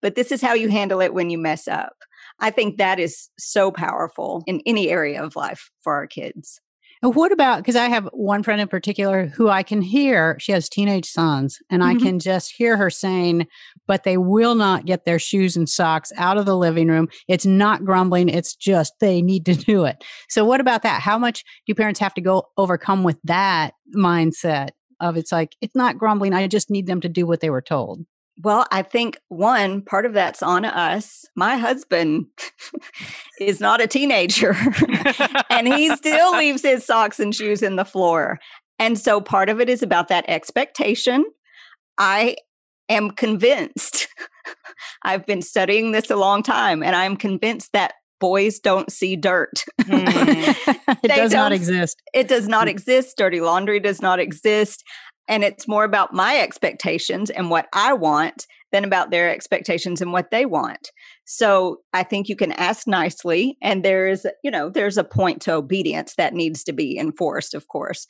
but 0.00 0.16
this 0.16 0.32
is 0.32 0.42
how 0.42 0.54
you 0.54 0.68
handle 0.68 1.00
it 1.00 1.14
when 1.14 1.30
you 1.30 1.38
mess 1.38 1.68
up. 1.68 1.94
I 2.40 2.50
think 2.50 2.78
that 2.78 2.98
is 2.98 3.28
so 3.38 3.70
powerful 3.70 4.42
in 4.48 4.62
any 4.66 4.88
area 4.88 5.22
of 5.22 5.36
life 5.36 5.70
for 5.84 5.94
our 5.94 6.08
kids. 6.08 6.60
What 7.02 7.32
about 7.32 7.58
because 7.58 7.74
I 7.74 7.88
have 7.88 8.08
one 8.12 8.44
friend 8.44 8.60
in 8.60 8.68
particular 8.68 9.26
who 9.26 9.48
I 9.48 9.64
can 9.64 9.82
hear, 9.82 10.36
she 10.38 10.52
has 10.52 10.68
teenage 10.68 11.06
sons, 11.06 11.58
and 11.68 11.82
mm-hmm. 11.82 11.96
I 11.96 12.00
can 12.00 12.20
just 12.20 12.52
hear 12.52 12.76
her 12.76 12.90
saying, 12.90 13.48
but 13.88 14.04
they 14.04 14.16
will 14.16 14.54
not 14.54 14.86
get 14.86 15.04
their 15.04 15.18
shoes 15.18 15.56
and 15.56 15.68
socks 15.68 16.12
out 16.16 16.38
of 16.38 16.46
the 16.46 16.56
living 16.56 16.86
room. 16.86 17.08
It's 17.26 17.44
not 17.44 17.84
grumbling, 17.84 18.28
it's 18.28 18.54
just 18.54 18.94
they 19.00 19.20
need 19.20 19.44
to 19.46 19.56
do 19.56 19.84
it. 19.84 20.04
So, 20.28 20.44
what 20.44 20.60
about 20.60 20.82
that? 20.82 21.02
How 21.02 21.18
much 21.18 21.44
do 21.66 21.74
parents 21.74 21.98
have 21.98 22.14
to 22.14 22.20
go 22.20 22.44
overcome 22.56 23.02
with 23.02 23.18
that 23.24 23.74
mindset 23.96 24.68
of 25.00 25.16
it's 25.16 25.32
like, 25.32 25.56
it's 25.60 25.74
not 25.74 25.98
grumbling, 25.98 26.32
I 26.32 26.46
just 26.46 26.70
need 26.70 26.86
them 26.86 27.00
to 27.00 27.08
do 27.08 27.26
what 27.26 27.40
they 27.40 27.50
were 27.50 27.62
told? 27.62 28.06
Well, 28.40 28.66
I 28.72 28.82
think 28.82 29.18
one 29.28 29.82
part 29.82 30.06
of 30.06 30.14
that's 30.14 30.42
on 30.42 30.64
us. 30.64 31.24
My 31.36 31.56
husband 31.56 32.26
is 33.40 33.60
not 33.60 33.80
a 33.80 33.86
teenager 33.86 34.56
and 35.50 35.68
he 35.68 35.94
still 35.96 36.32
leaves 36.38 36.62
his 36.62 36.84
socks 36.84 37.20
and 37.20 37.34
shoes 37.34 37.62
in 37.62 37.76
the 37.76 37.84
floor. 37.84 38.38
And 38.78 38.98
so 38.98 39.20
part 39.20 39.48
of 39.48 39.60
it 39.60 39.68
is 39.68 39.82
about 39.82 40.08
that 40.08 40.24
expectation. 40.28 41.24
I 41.98 42.36
am 42.88 43.10
convinced, 43.10 44.08
I've 45.04 45.26
been 45.26 45.42
studying 45.42 45.92
this 45.92 46.10
a 46.10 46.16
long 46.16 46.42
time, 46.42 46.82
and 46.82 46.96
I'm 46.96 47.16
convinced 47.16 47.72
that 47.74 47.92
boys 48.18 48.58
don't 48.58 48.90
see 48.90 49.14
dirt. 49.14 49.64
Mm. 49.82 50.98
it 51.02 51.08
does 51.08 51.32
not 51.32 51.52
exist. 51.52 52.00
It 52.14 52.28
does 52.28 52.48
not 52.48 52.66
exist. 52.66 53.16
Dirty 53.18 53.40
laundry 53.40 53.78
does 53.78 54.00
not 54.00 54.18
exist. 54.20 54.84
And 55.28 55.44
it's 55.44 55.68
more 55.68 55.84
about 55.84 56.12
my 56.12 56.38
expectations 56.38 57.30
and 57.30 57.50
what 57.50 57.66
I 57.72 57.92
want 57.92 58.46
than 58.72 58.84
about 58.84 59.10
their 59.10 59.30
expectations 59.30 60.00
and 60.00 60.12
what 60.12 60.30
they 60.30 60.46
want. 60.46 60.90
So 61.24 61.78
I 61.92 62.02
think 62.02 62.28
you 62.28 62.36
can 62.36 62.52
ask 62.52 62.86
nicely. 62.86 63.56
And 63.62 63.84
there's, 63.84 64.26
you 64.42 64.50
know, 64.50 64.68
there's 64.68 64.98
a 64.98 65.04
point 65.04 65.42
to 65.42 65.54
obedience 65.54 66.14
that 66.16 66.34
needs 66.34 66.64
to 66.64 66.72
be 66.72 66.98
enforced, 66.98 67.54
of 67.54 67.68
course. 67.68 68.06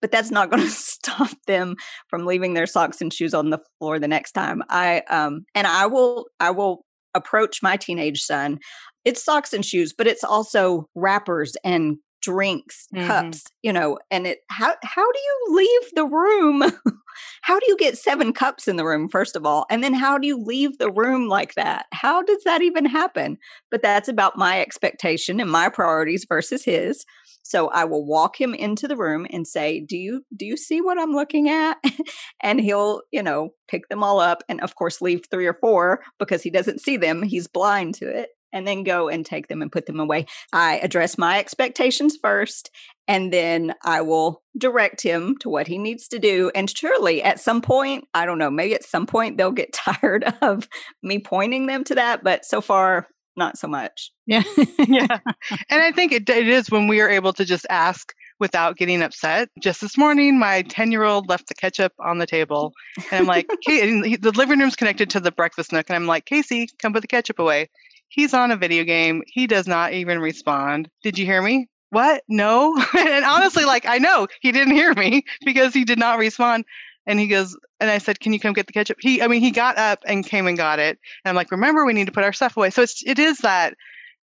But 0.00 0.10
that's 0.10 0.30
not 0.30 0.50
going 0.50 0.62
to 0.62 0.70
stop 0.70 1.30
them 1.46 1.76
from 2.08 2.26
leaving 2.26 2.54
their 2.54 2.66
socks 2.66 3.00
and 3.00 3.12
shoes 3.12 3.34
on 3.34 3.50
the 3.50 3.60
floor 3.78 3.98
the 3.98 4.08
next 4.08 4.32
time. 4.32 4.62
I 4.68 5.02
um 5.10 5.44
and 5.54 5.66
I 5.66 5.86
will 5.86 6.26
I 6.40 6.50
will 6.50 6.84
approach 7.14 7.62
my 7.62 7.76
teenage 7.76 8.22
son. 8.22 8.58
It's 9.04 9.24
socks 9.24 9.52
and 9.52 9.64
shoes, 9.64 9.92
but 9.96 10.06
it's 10.06 10.24
also 10.24 10.86
wrappers 10.94 11.56
and 11.64 11.96
drinks, 12.20 12.86
mm-hmm. 12.94 13.06
cups, 13.06 13.44
you 13.62 13.72
know, 13.72 13.98
and 14.10 14.26
it 14.26 14.40
how 14.50 14.74
how 14.82 15.12
do 15.12 15.18
you 15.18 15.46
leave 15.50 15.90
the 15.94 16.06
room? 16.06 16.62
how 17.42 17.58
do 17.58 17.66
you 17.68 17.76
get 17.76 17.98
seven 17.98 18.32
cups 18.32 18.68
in 18.68 18.76
the 18.76 18.84
room 18.84 19.08
first 19.08 19.36
of 19.36 19.46
all? 19.46 19.66
And 19.70 19.82
then 19.82 19.94
how 19.94 20.18
do 20.18 20.26
you 20.26 20.42
leave 20.42 20.78
the 20.78 20.90
room 20.90 21.28
like 21.28 21.54
that? 21.54 21.86
How 21.92 22.22
does 22.22 22.42
that 22.44 22.62
even 22.62 22.84
happen? 22.84 23.38
But 23.70 23.82
that's 23.82 24.08
about 24.08 24.38
my 24.38 24.60
expectation 24.60 25.40
and 25.40 25.50
my 25.50 25.68
priorities 25.68 26.26
versus 26.28 26.64
his. 26.64 27.04
So 27.42 27.68
I 27.68 27.84
will 27.84 28.04
walk 28.04 28.38
him 28.38 28.52
into 28.52 28.86
the 28.86 28.96
room 28.96 29.26
and 29.30 29.46
say, 29.46 29.80
"Do 29.80 29.96
you 29.96 30.24
do 30.36 30.44
you 30.44 30.56
see 30.56 30.80
what 30.80 30.98
I'm 30.98 31.12
looking 31.12 31.48
at?" 31.48 31.78
and 32.42 32.60
he'll, 32.60 33.02
you 33.10 33.22
know, 33.22 33.50
pick 33.68 33.88
them 33.88 34.02
all 34.02 34.20
up 34.20 34.42
and 34.48 34.60
of 34.60 34.74
course 34.74 35.00
leave 35.00 35.22
3 35.30 35.46
or 35.46 35.54
4 35.54 36.00
because 36.18 36.42
he 36.42 36.50
doesn't 36.50 36.80
see 36.80 36.96
them. 36.96 37.22
He's 37.22 37.46
blind 37.46 37.94
to 37.96 38.08
it 38.08 38.30
and 38.52 38.66
then 38.66 38.82
go 38.82 39.08
and 39.08 39.24
take 39.24 39.48
them 39.48 39.62
and 39.62 39.72
put 39.72 39.86
them 39.86 40.00
away. 40.00 40.26
I 40.52 40.78
address 40.78 41.18
my 41.18 41.38
expectations 41.38 42.16
first, 42.20 42.70
and 43.06 43.32
then 43.32 43.74
I 43.84 44.02
will 44.02 44.42
direct 44.56 45.02
him 45.02 45.36
to 45.38 45.48
what 45.48 45.66
he 45.66 45.78
needs 45.78 46.08
to 46.08 46.18
do. 46.18 46.50
And 46.54 46.68
surely 46.68 47.22
at 47.22 47.40
some 47.40 47.62
point, 47.62 48.04
I 48.14 48.26
don't 48.26 48.38
know, 48.38 48.50
maybe 48.50 48.74
at 48.74 48.84
some 48.84 49.06
point 49.06 49.38
they'll 49.38 49.50
get 49.50 49.72
tired 49.72 50.24
of 50.42 50.68
me 51.02 51.18
pointing 51.18 51.66
them 51.66 51.84
to 51.84 51.94
that, 51.96 52.22
but 52.22 52.44
so 52.44 52.60
far, 52.60 53.08
not 53.36 53.56
so 53.56 53.68
much. 53.68 54.10
Yeah. 54.26 54.42
yeah. 54.86 55.18
And 55.70 55.82
I 55.82 55.92
think 55.92 56.12
it, 56.12 56.28
it 56.28 56.48
is 56.48 56.70
when 56.70 56.88
we 56.88 57.00
are 57.00 57.08
able 57.08 57.32
to 57.34 57.44
just 57.44 57.66
ask 57.70 58.12
without 58.40 58.76
getting 58.76 59.02
upset. 59.02 59.48
Just 59.60 59.80
this 59.80 59.96
morning, 59.96 60.38
my 60.38 60.62
10 60.62 60.92
year 60.92 61.04
old 61.04 61.28
left 61.28 61.48
the 61.48 61.54
ketchup 61.54 61.92
on 62.00 62.18
the 62.18 62.26
table. 62.26 62.72
And 63.10 63.20
I'm 63.20 63.26
like, 63.26 63.50
okay, 63.52 64.16
the 64.16 64.32
living 64.32 64.58
room's 64.58 64.76
connected 64.76 65.10
to 65.10 65.20
the 65.20 65.32
breakfast 65.32 65.72
nook. 65.72 65.86
And 65.88 65.96
I'm 65.96 66.06
like, 66.06 66.26
Casey, 66.26 66.68
come 66.80 66.92
put 66.92 67.00
the 67.00 67.08
ketchup 67.08 67.38
away. 67.38 67.70
He's 68.08 68.34
on 68.34 68.50
a 68.50 68.56
video 68.56 68.84
game. 68.84 69.22
He 69.26 69.46
does 69.46 69.66
not 69.66 69.92
even 69.92 70.18
respond. 70.18 70.90
Did 71.02 71.18
you 71.18 71.26
hear 71.26 71.42
me? 71.42 71.68
What? 71.90 72.22
No. 72.28 72.76
and 72.98 73.24
honestly, 73.24 73.64
like, 73.64 73.86
I 73.86 73.98
know 73.98 74.26
he 74.40 74.52
didn't 74.52 74.74
hear 74.74 74.92
me 74.94 75.24
because 75.44 75.74
he 75.74 75.84
did 75.84 75.98
not 75.98 76.18
respond. 76.18 76.64
And 77.06 77.18
he 77.18 77.26
goes, 77.26 77.56
and 77.80 77.90
I 77.90 77.96
said, 77.96 78.20
"Can 78.20 78.34
you 78.34 78.40
come 78.40 78.52
get 78.52 78.66
the 78.66 78.72
ketchup?" 78.74 78.98
He, 79.00 79.22
I 79.22 79.28
mean, 79.28 79.40
he 79.40 79.50
got 79.50 79.78
up 79.78 80.00
and 80.04 80.26
came 80.26 80.46
and 80.46 80.58
got 80.58 80.78
it. 80.78 80.98
And 81.24 81.30
I'm 81.30 81.34
like, 81.34 81.50
"Remember, 81.50 81.86
we 81.86 81.94
need 81.94 82.04
to 82.04 82.12
put 82.12 82.22
our 82.22 82.34
stuff 82.34 82.54
away." 82.54 82.68
So 82.68 82.82
it's, 82.82 83.02
it 83.06 83.18
is 83.18 83.38
that, 83.38 83.74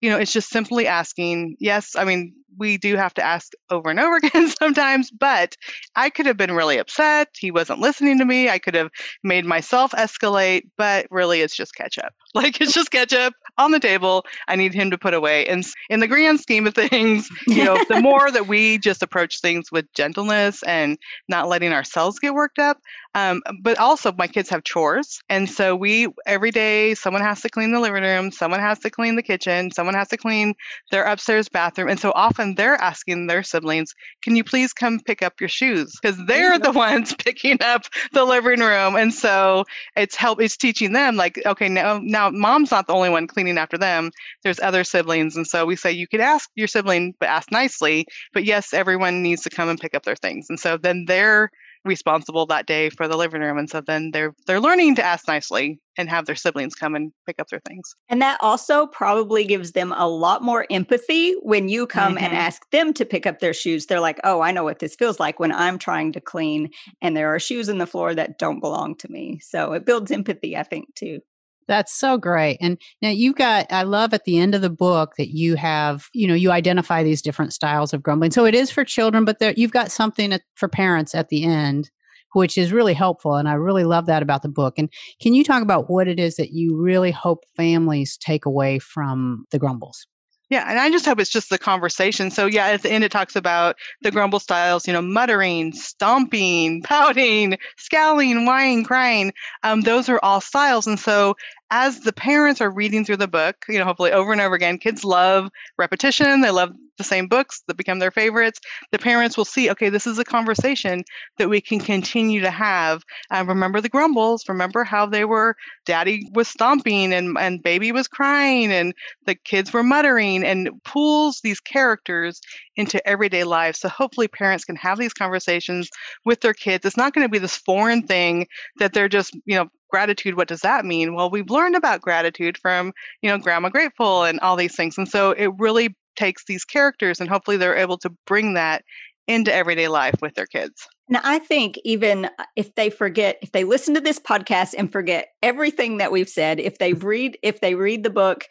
you 0.03 0.11
know, 0.11 0.19
it's 0.19 0.33
just 0.33 0.51
simply 0.51 0.87
asking. 0.87 1.57
Yes, 1.59 1.97
I 1.97 2.05
mean, 2.05 2.35
we 2.59 2.77
do 2.77 2.97
have 2.97 3.15
to 3.15 3.23
ask 3.23 3.53
over 3.71 3.91
and 3.91 4.01
over 4.01 4.17
again 4.23 4.49
sometimes, 4.49 5.11
but 5.11 5.57
I 5.95 6.11
could 6.11 6.27
have 6.27 6.37
been 6.37 6.53
really 6.53 6.79
upset. 6.79 7.29
He 7.39 7.51
wasn't 7.51 7.81
listening 7.81 8.19
to 8.19 8.25
me. 8.25 8.49
I 8.49 8.59
could 8.59 8.75
have 8.75 8.91
made 9.23 9.45
myself 9.45 9.93
escalate, 9.93 10.63
but 10.77 11.07
really 11.11 11.41
it's 11.41 11.57
just 11.57 11.75
ketchup. 11.75 12.13
Like 12.37 12.61
it's 12.61 12.75
just 12.75 12.91
ketchup 12.91 13.33
on 13.57 13.71
the 13.71 13.81
table. 13.81 14.27
I 14.47 14.57
need 14.57 14.75
him 14.75 14.91
to 14.91 14.99
put 14.99 15.15
away. 15.15 15.47
And 15.47 15.65
in 15.89 16.01
the 16.01 16.07
grand 16.07 16.39
scheme 16.39 16.67
of 16.67 16.75
things, 16.75 17.31
you 17.47 17.65
know, 17.65 17.83
the 17.89 17.99
more 18.03 18.31
that 18.31 18.47
we 18.47 18.77
just 18.77 19.03
approach 19.03 19.41
things 19.41 19.73
with 19.73 19.91
gentleness 19.95 20.63
and 20.65 20.99
not 21.31 21.49
letting 21.49 21.73
ourselves 21.73 22.19
get 22.19 22.35
worked 22.35 22.59
up. 22.59 22.79
Um, 23.17 23.43
but 23.63 23.79
also, 23.79 24.13
my 24.13 24.27
kids 24.27 24.51
have 24.51 24.65
chores. 24.65 25.23
And 25.31 25.49
so 25.49 25.75
we, 25.75 26.09
every 26.27 26.51
day, 26.51 26.95
someone 26.95 27.23
has 27.23 27.41
to 27.41 27.49
clean 27.49 27.73
the 27.73 27.81
living 27.81 28.03
room, 28.03 28.31
someone 28.31 28.61
has 28.61 28.79
to 28.81 28.91
clean 28.91 29.17
the 29.17 29.23
kitchen, 29.23 29.71
someone 29.71 29.95
has 29.95 30.09
to 30.09 30.19
clean 30.19 30.55
their 30.91 31.05
upstairs 31.05 31.49
bathroom. 31.49 31.89
And 31.89 31.99
so 31.99 32.13
often 32.15 32.46
they're 32.55 32.81
asking 32.81 33.27
their 33.27 33.43
siblings, 33.43 33.95
Can 34.23 34.37
you 34.37 34.45
please 34.45 34.73
come 34.73 35.01
pick 35.01 35.23
up 35.23 35.41
your 35.41 35.49
shoes? 35.49 35.93
Because 36.01 36.19
they're 36.27 36.59
the 36.59 36.73
ones 36.73 37.15
picking 37.19 37.59
up 37.63 37.83
the 38.13 38.25
living 38.25 38.61
room. 38.61 38.97
And 38.97 39.13
so 39.13 39.65
it's 39.97 40.15
help, 40.15 40.41
it's 40.41 40.57
teaching 40.57 40.93
them, 40.93 41.17
like, 41.17 41.41
okay, 41.45 41.69
now, 41.69 41.99
now 42.03 42.31
mom's 42.31 42.71
not 42.71 42.87
the 42.87 42.95
only 42.95 43.11
one 43.11 43.27
cleaning 43.27 43.59
after 43.59 43.79
them. 43.79 44.11
There's 44.45 44.61
other 44.61 44.85
siblings. 44.85 45.37
And 45.37 45.47
so 45.47 45.67
we 45.67 45.77
say, 45.77 45.91
You 45.91 46.07
could 46.07 46.21
ask 46.21 46.49
your 46.55 46.69
sibling, 46.69 47.15
but 47.19 47.29
ask 47.29 47.51
nicely. 47.51 48.07
But 48.33 48.45
yes, 48.45 48.73
everyone 48.73 49.23
needs 49.23 49.43
to 49.43 49.51
come 49.51 49.69
and 49.69 49.81
pick 49.81 49.95
up 49.95 50.05
their 50.05 50.17
things. 50.17 50.47
And 50.49 50.61
so 50.61 50.77
then 50.77 51.05
they're 51.07 51.51
responsible 51.87 52.47
that 52.47 52.67
day 52.67 52.91
for 52.91 53.09
the 53.09 53.17
living 53.17 53.41
room 53.41 53.59
and 53.59 53.71
so 53.71 53.81
then 53.81 54.11
they're 54.13 54.35
they're 54.47 54.61
learning 54.61 54.95
to 54.97 55.05
ask 55.05 55.27
nicely 55.29 55.81
and 55.99 56.11
have 56.11 56.27
their 56.27 56.37
siblings 56.37 56.75
come 56.75 56.95
and 56.95 57.11
pick 57.25 57.37
up 57.39 57.49
their 57.49 57.63
things. 57.67 57.95
And 58.11 58.21
that 58.21 58.39
also 58.43 58.87
probably 58.87 59.45
gives 59.45 59.73
them 59.73 59.95
a 59.97 60.07
lot 60.07 60.43
more 60.43 60.67
empathy 60.71 61.33
when 61.43 61.71
you 61.71 61.87
come 61.87 62.17
mm-hmm. 62.17 62.25
and 62.25 62.35
ask 62.35 62.69
them 62.71 62.93
to 62.95 63.07
pick 63.07 63.27
up 63.27 63.39
their 63.39 63.55
shoes. 63.55 63.87
They're 63.87 64.01
like 64.01 64.21
oh 64.25 64.41
i 64.41 64.51
know 64.51 64.65
what 64.65 64.79
this 64.81 64.95
feels 64.95 65.21
like 65.21 65.39
when 65.41 65.53
i'm 65.53 65.79
trying 65.79 66.13
to 66.13 66.21
clean 66.21 66.71
and 67.01 67.17
there 67.17 67.35
are 67.35 67.39
shoes 67.39 67.69
in 67.69 67.79
the 67.79 67.87
floor 67.87 68.15
that 68.15 68.39
don't 68.39 68.61
belong 68.61 68.97
to 68.97 69.11
me. 69.11 69.41
So 69.43 69.73
it 69.73 69.87
builds 69.87 70.11
empathy 70.11 70.57
i 70.57 70.63
think 70.63 70.95
too 70.95 71.21
that's 71.69 71.93
so 71.93 72.17
great. 72.17 72.59
And 72.61 72.79
now 73.03 73.11
you've 73.11 73.37
got, 73.37 73.67
I 73.71 73.83
love 73.83 74.15
at 74.15 74.25
the 74.25 74.39
end 74.39 74.55
of 74.55 74.63
the 74.63 74.71
book 74.71 75.15
that 75.19 75.29
you 75.29 75.57
have, 75.57 76.09
you 76.15 76.27
know, 76.29 76.35
you 76.35 76.51
identify 76.51 77.03
these 77.03 77.23
different 77.23 77.53
styles 77.53 77.93
of 77.93 78.03
grumbling. 78.03 78.31
So 78.31 78.45
it 78.45 78.55
is 78.55 78.71
for 78.71 78.85
children, 78.85 79.25
but 79.25 79.39
there, 79.39 79.55
you've 79.57 79.73
got 79.73 79.91
something 79.91 80.39
for 80.55 80.69
parents 80.69 81.15
at 81.15 81.29
the 81.29 81.45
end, 81.45 81.91
which 82.33 82.57
is 82.57 82.73
really 82.73 82.95
helpful. 82.95 83.35
And 83.35 83.49
I 83.49 83.55
really 83.55 83.85
love 83.85 84.07
that 84.07 84.23
about 84.23 84.43
the 84.43 84.49
book. 84.49 84.75
And 84.79 84.91
can 85.21 85.35
you 85.35 85.43
talk 85.43 85.63
about 85.63 85.91
what 85.91 86.09
it 86.09 86.21
is 86.21 86.37
that 86.37 86.51
you 86.51 86.77
really 86.77 87.11
hope 87.11 87.45
families 87.57 88.17
take 88.17 88.45
away 88.45 88.79
from 88.79 89.47
the 89.51 89.59
grumbles? 89.59 90.07
Yeah, 90.49 90.65
and 90.69 90.79
I 90.79 90.91
just 90.91 91.05
hope 91.05 91.19
it's 91.19 91.31
just 91.31 91.51
the 91.51 91.59
conversation. 91.59 92.31
So 92.31 92.47
yeah, 92.47 92.69
at 92.69 92.83
the 92.83 92.93
end 92.93 93.03
it 93.03 93.11
talks 93.11 93.35
about 93.35 93.75
the 94.03 94.13
grumble 94.13 94.39
styles, 94.39 94.87
you 94.87 94.93
know, 94.93 95.03
muttering, 95.03 95.73
stomping, 95.73 96.83
pouting, 96.83 97.59
scowling, 97.79 98.47
whining, 98.47 98.85
crying. 98.85 99.33
Um, 99.65 99.81
those 99.81 100.09
are 100.09 100.21
all 100.23 100.41
styles, 100.41 100.87
and 100.87 101.01
so 101.01 101.35
as 101.71 102.01
the 102.01 102.13
parents 102.13 102.61
are 102.61 102.71
reading 102.71 103.05
through 103.05 103.17
the 103.17 103.29
book, 103.29 103.57
you 103.69 103.79
know, 103.79 103.85
hopefully 103.85 104.13
over 104.13 104.33
and 104.33 104.41
over 104.41 104.55
again, 104.55 104.79
kids 104.79 105.05
love 105.05 105.51
repetition. 105.79 106.41
They 106.41 106.51
love 106.51 106.73
the 106.97 107.05
same 107.05 107.29
books 107.29 107.63
that 107.67 107.77
become 107.77 107.99
their 107.99 108.11
favorites. 108.11 108.61
The 108.93 108.99
parents 108.99 109.37
will 109.37 109.45
see, 109.45 109.71
okay, 109.71 109.89
this 109.89 110.07
is 110.07 110.19
a 110.19 110.25
conversation 110.25 111.05
that 111.39 111.49
we 111.49 111.61
can 111.61 111.81
continue 111.81 112.41
to 112.41 112.51
have. 112.51 113.03
Uh, 113.31 113.45
remember 113.47 113.81
the 113.81 113.89
grumbles. 113.89 114.49
Remember 114.49 114.85
how 114.85 115.07
they 115.07 115.25
were, 115.25 115.57
daddy 115.85 116.29
was 116.33 116.49
stomping 116.49 117.13
and, 117.13 117.37
and 117.39 117.63
baby 117.63 117.93
was 117.93 118.09
crying 118.09 118.73
and 118.73 118.95
the 119.27 119.35
kids 119.35 119.73
were 119.73 119.83
muttering 119.83 120.45
and 120.45 120.71
pulls 120.85 121.41
these 121.41 121.61
characters 121.61 122.41
into 122.77 123.07
everyday 123.07 123.45
life. 123.45 123.77
So 123.77 123.89
hopefully 123.89 124.29
parents 124.29 124.65
can 124.65 124.77
have 124.77 124.99
these 124.99 125.15
conversations 125.15 125.91
with 126.25 126.41
their 126.41 126.55
kids. 126.55 126.85
It's 126.85 126.97
not 126.97 127.15
going 127.15 127.25
to 127.25 127.31
be 127.31 127.39
this 127.39 127.57
foreign 127.57 128.03
thing 128.03 128.47
that 128.79 128.93
they're 128.93 129.09
just, 129.09 129.35
you 129.45 129.57
know, 129.57 129.69
gratitude 129.91 130.37
what 130.37 130.49
does 130.49 130.61
that 130.61 130.85
mean 130.85 131.15
well 131.15 131.31
we've 131.31 131.49
learned 131.49 131.77
about 131.77 132.01
gratitude 132.01 132.59
from 132.59 132.93
you 133.23 133.31
know 133.31 133.39
grandma 133.39 133.69
grateful 133.69 134.25
and 134.25 134.41
all 134.41 134.57
these 134.57 134.75
things 134.75 134.99
and 134.99 135.09
so 135.09 135.31
it 135.31 135.51
really 135.59 135.95
takes 136.17 136.45
these 136.47 136.65
characters 136.65 137.21
and 137.21 137.29
hopefully 137.29 137.57
they're 137.57 137.77
able 137.77 137.99
to 137.99 138.11
bring 138.27 138.55
that 138.55 138.83
into 139.29 139.53
everyday 139.53 139.89
life 139.89 140.15
with 140.23 140.35
their 140.35 140.47
kids 140.47 140.87
now 141.09 141.21
i 141.25 141.39
think 141.39 141.79
even 141.85 142.27
uh, 142.27 142.45
if 142.55 142.75
they 142.75 142.91
forget 142.91 143.39
if 143.43 143.53
they 143.53 143.65
listen 143.65 143.95
to 143.95 144.01
this 144.01 144.19
podcast 144.19 144.75
and 144.77 144.93
forget 144.93 145.29
everything 145.43 145.99
that 145.99 146.13
we've 146.13 146.29
said 146.29 146.61
if 146.61 146.79
they 146.79 146.93
read 146.93 147.37
if 147.43 147.61
they 147.61 147.75
read 147.75 148.03
the 148.03 148.11
book 148.11 148.45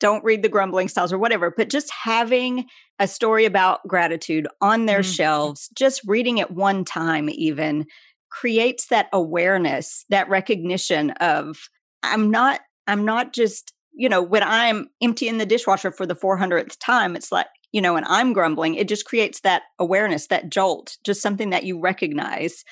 don't 0.00 0.22
read 0.22 0.42
the 0.42 0.48
grumbling 0.48 0.86
styles 0.86 1.12
or 1.12 1.18
whatever 1.18 1.52
but 1.56 1.70
just 1.70 1.90
having 1.90 2.66
a 2.98 3.08
story 3.08 3.44
about 3.44 3.86
gratitude 3.88 4.46
on 4.60 4.86
their 4.86 5.00
mm-hmm. 5.00 5.12
shelves 5.12 5.68
just 5.74 6.02
reading 6.06 6.38
it 6.38 6.50
one 6.50 6.84
time 6.84 7.28
even 7.30 7.86
creates 8.30 8.86
that 8.88 9.08
awareness, 9.12 10.04
that 10.10 10.28
recognition 10.28 11.10
of 11.12 11.68
I'm 12.02 12.30
not 12.30 12.60
I'm 12.86 13.04
not 13.04 13.34
just, 13.34 13.74
you 13.92 14.08
know, 14.08 14.22
when 14.22 14.42
I'm 14.42 14.88
emptying 15.02 15.38
the 15.38 15.46
dishwasher 15.46 15.90
for 15.90 16.06
the 16.06 16.14
400th 16.14 16.76
time, 16.78 17.16
it's 17.16 17.32
like, 17.32 17.46
you 17.72 17.80
know, 17.80 17.96
and 17.96 18.06
I'm 18.08 18.32
grumbling, 18.32 18.74
it 18.74 18.88
just 18.88 19.04
creates 19.04 19.40
that 19.40 19.62
awareness, 19.78 20.28
that 20.28 20.50
jolt, 20.50 20.96
just 21.04 21.20
something 21.20 21.50
that 21.50 21.64
you 21.64 21.80
recognize. 21.80 22.64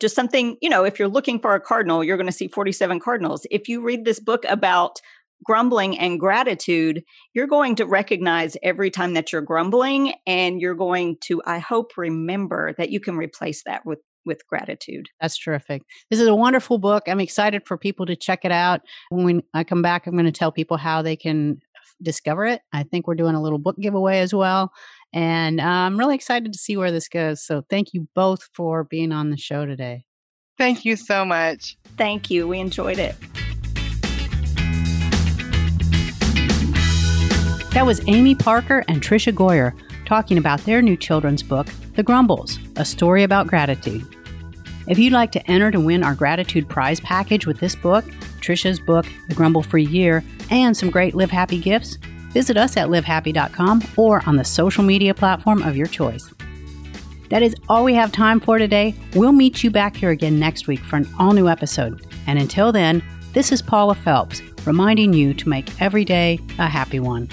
Just 0.00 0.16
something, 0.16 0.56
you 0.60 0.68
know, 0.68 0.84
if 0.84 0.98
you're 0.98 1.08
looking 1.08 1.38
for 1.38 1.54
a 1.54 1.60
cardinal, 1.60 2.02
you're 2.02 2.16
going 2.16 2.26
to 2.26 2.32
see 2.32 2.48
47 2.48 2.98
cardinals. 2.98 3.46
If 3.50 3.68
you 3.68 3.82
read 3.82 4.04
this 4.04 4.18
book 4.18 4.44
about 4.48 5.00
grumbling 5.44 5.98
and 5.98 6.20
gratitude, 6.20 7.04
you're 7.34 7.46
going 7.46 7.76
to 7.76 7.86
recognize 7.86 8.56
every 8.62 8.90
time 8.90 9.14
that 9.14 9.32
you're 9.32 9.42
grumbling 9.42 10.14
and 10.26 10.60
you're 10.60 10.74
going 10.74 11.18
to, 11.22 11.42
I 11.46 11.58
hope, 11.58 11.92
remember 11.96 12.74
that 12.78 12.90
you 12.90 13.00
can 13.00 13.16
replace 13.16 13.62
that 13.64 13.86
with 13.86 14.00
with 14.24 14.46
gratitude. 14.46 15.08
That's 15.20 15.38
terrific. 15.38 15.82
This 16.10 16.20
is 16.20 16.28
a 16.28 16.34
wonderful 16.34 16.78
book. 16.78 17.04
I'm 17.06 17.20
excited 17.20 17.66
for 17.66 17.76
people 17.76 18.06
to 18.06 18.16
check 18.16 18.44
it 18.44 18.52
out. 18.52 18.80
When 19.10 19.42
I 19.54 19.64
come 19.64 19.82
back, 19.82 20.06
I'm 20.06 20.14
going 20.14 20.24
to 20.24 20.32
tell 20.32 20.52
people 20.52 20.76
how 20.76 21.02
they 21.02 21.16
can 21.16 21.60
discover 22.02 22.46
it. 22.46 22.62
I 22.72 22.82
think 22.82 23.06
we're 23.06 23.14
doing 23.14 23.34
a 23.34 23.42
little 23.42 23.58
book 23.58 23.76
giveaway 23.78 24.20
as 24.20 24.34
well. 24.34 24.72
And 25.12 25.60
uh, 25.60 25.64
I'm 25.64 25.98
really 25.98 26.14
excited 26.14 26.52
to 26.52 26.58
see 26.58 26.76
where 26.76 26.90
this 26.90 27.08
goes. 27.08 27.44
So 27.44 27.62
thank 27.68 27.92
you 27.92 28.08
both 28.14 28.48
for 28.54 28.84
being 28.84 29.12
on 29.12 29.30
the 29.30 29.36
show 29.36 29.66
today. 29.66 30.04
Thank 30.58 30.84
you 30.84 30.96
so 30.96 31.24
much. 31.24 31.76
Thank 31.96 32.30
you. 32.30 32.46
We 32.46 32.58
enjoyed 32.58 32.98
it. 32.98 33.14
That 37.72 37.86
was 37.86 38.02
Amy 38.06 38.34
Parker 38.34 38.84
and 38.86 39.02
Tricia 39.02 39.32
Goyer 39.32 39.72
talking 40.12 40.36
about 40.36 40.60
their 40.66 40.82
new 40.82 40.94
children's 40.94 41.42
book, 41.42 41.66
The 41.96 42.02
Grumbles 42.02 42.58
A 42.76 42.84
Story 42.84 43.22
About 43.22 43.46
Gratitude. 43.46 44.06
If 44.86 44.98
you'd 44.98 45.14
like 45.14 45.32
to 45.32 45.50
enter 45.50 45.70
to 45.70 45.80
win 45.80 46.04
our 46.04 46.14
gratitude 46.14 46.68
prize 46.68 47.00
package 47.00 47.46
with 47.46 47.60
this 47.60 47.74
book, 47.74 48.04
Tricia's 48.42 48.78
book, 48.78 49.06
The 49.30 49.34
Grumble 49.34 49.62
Free 49.62 49.86
Year, 49.86 50.22
and 50.50 50.76
some 50.76 50.90
great 50.90 51.14
Live 51.14 51.30
Happy 51.30 51.58
gifts, 51.58 51.96
visit 52.34 52.58
us 52.58 52.76
at 52.76 52.88
livehappy.com 52.88 53.84
or 53.96 54.22
on 54.26 54.36
the 54.36 54.44
social 54.44 54.84
media 54.84 55.14
platform 55.14 55.62
of 55.62 55.78
your 55.78 55.86
choice. 55.86 56.30
That 57.30 57.42
is 57.42 57.56
all 57.70 57.82
we 57.82 57.94
have 57.94 58.12
time 58.12 58.38
for 58.38 58.58
today. 58.58 58.94
We'll 59.14 59.32
meet 59.32 59.64
you 59.64 59.70
back 59.70 59.96
here 59.96 60.10
again 60.10 60.38
next 60.38 60.66
week 60.66 60.80
for 60.80 60.96
an 60.96 61.08
all 61.18 61.32
new 61.32 61.48
episode. 61.48 62.06
And 62.26 62.38
until 62.38 62.70
then, 62.70 63.02
this 63.32 63.50
is 63.50 63.62
Paula 63.62 63.94
Phelps 63.94 64.42
reminding 64.66 65.14
you 65.14 65.32
to 65.32 65.48
make 65.48 65.80
every 65.80 66.04
day 66.04 66.38
a 66.58 66.68
happy 66.68 67.00
one. 67.00 67.30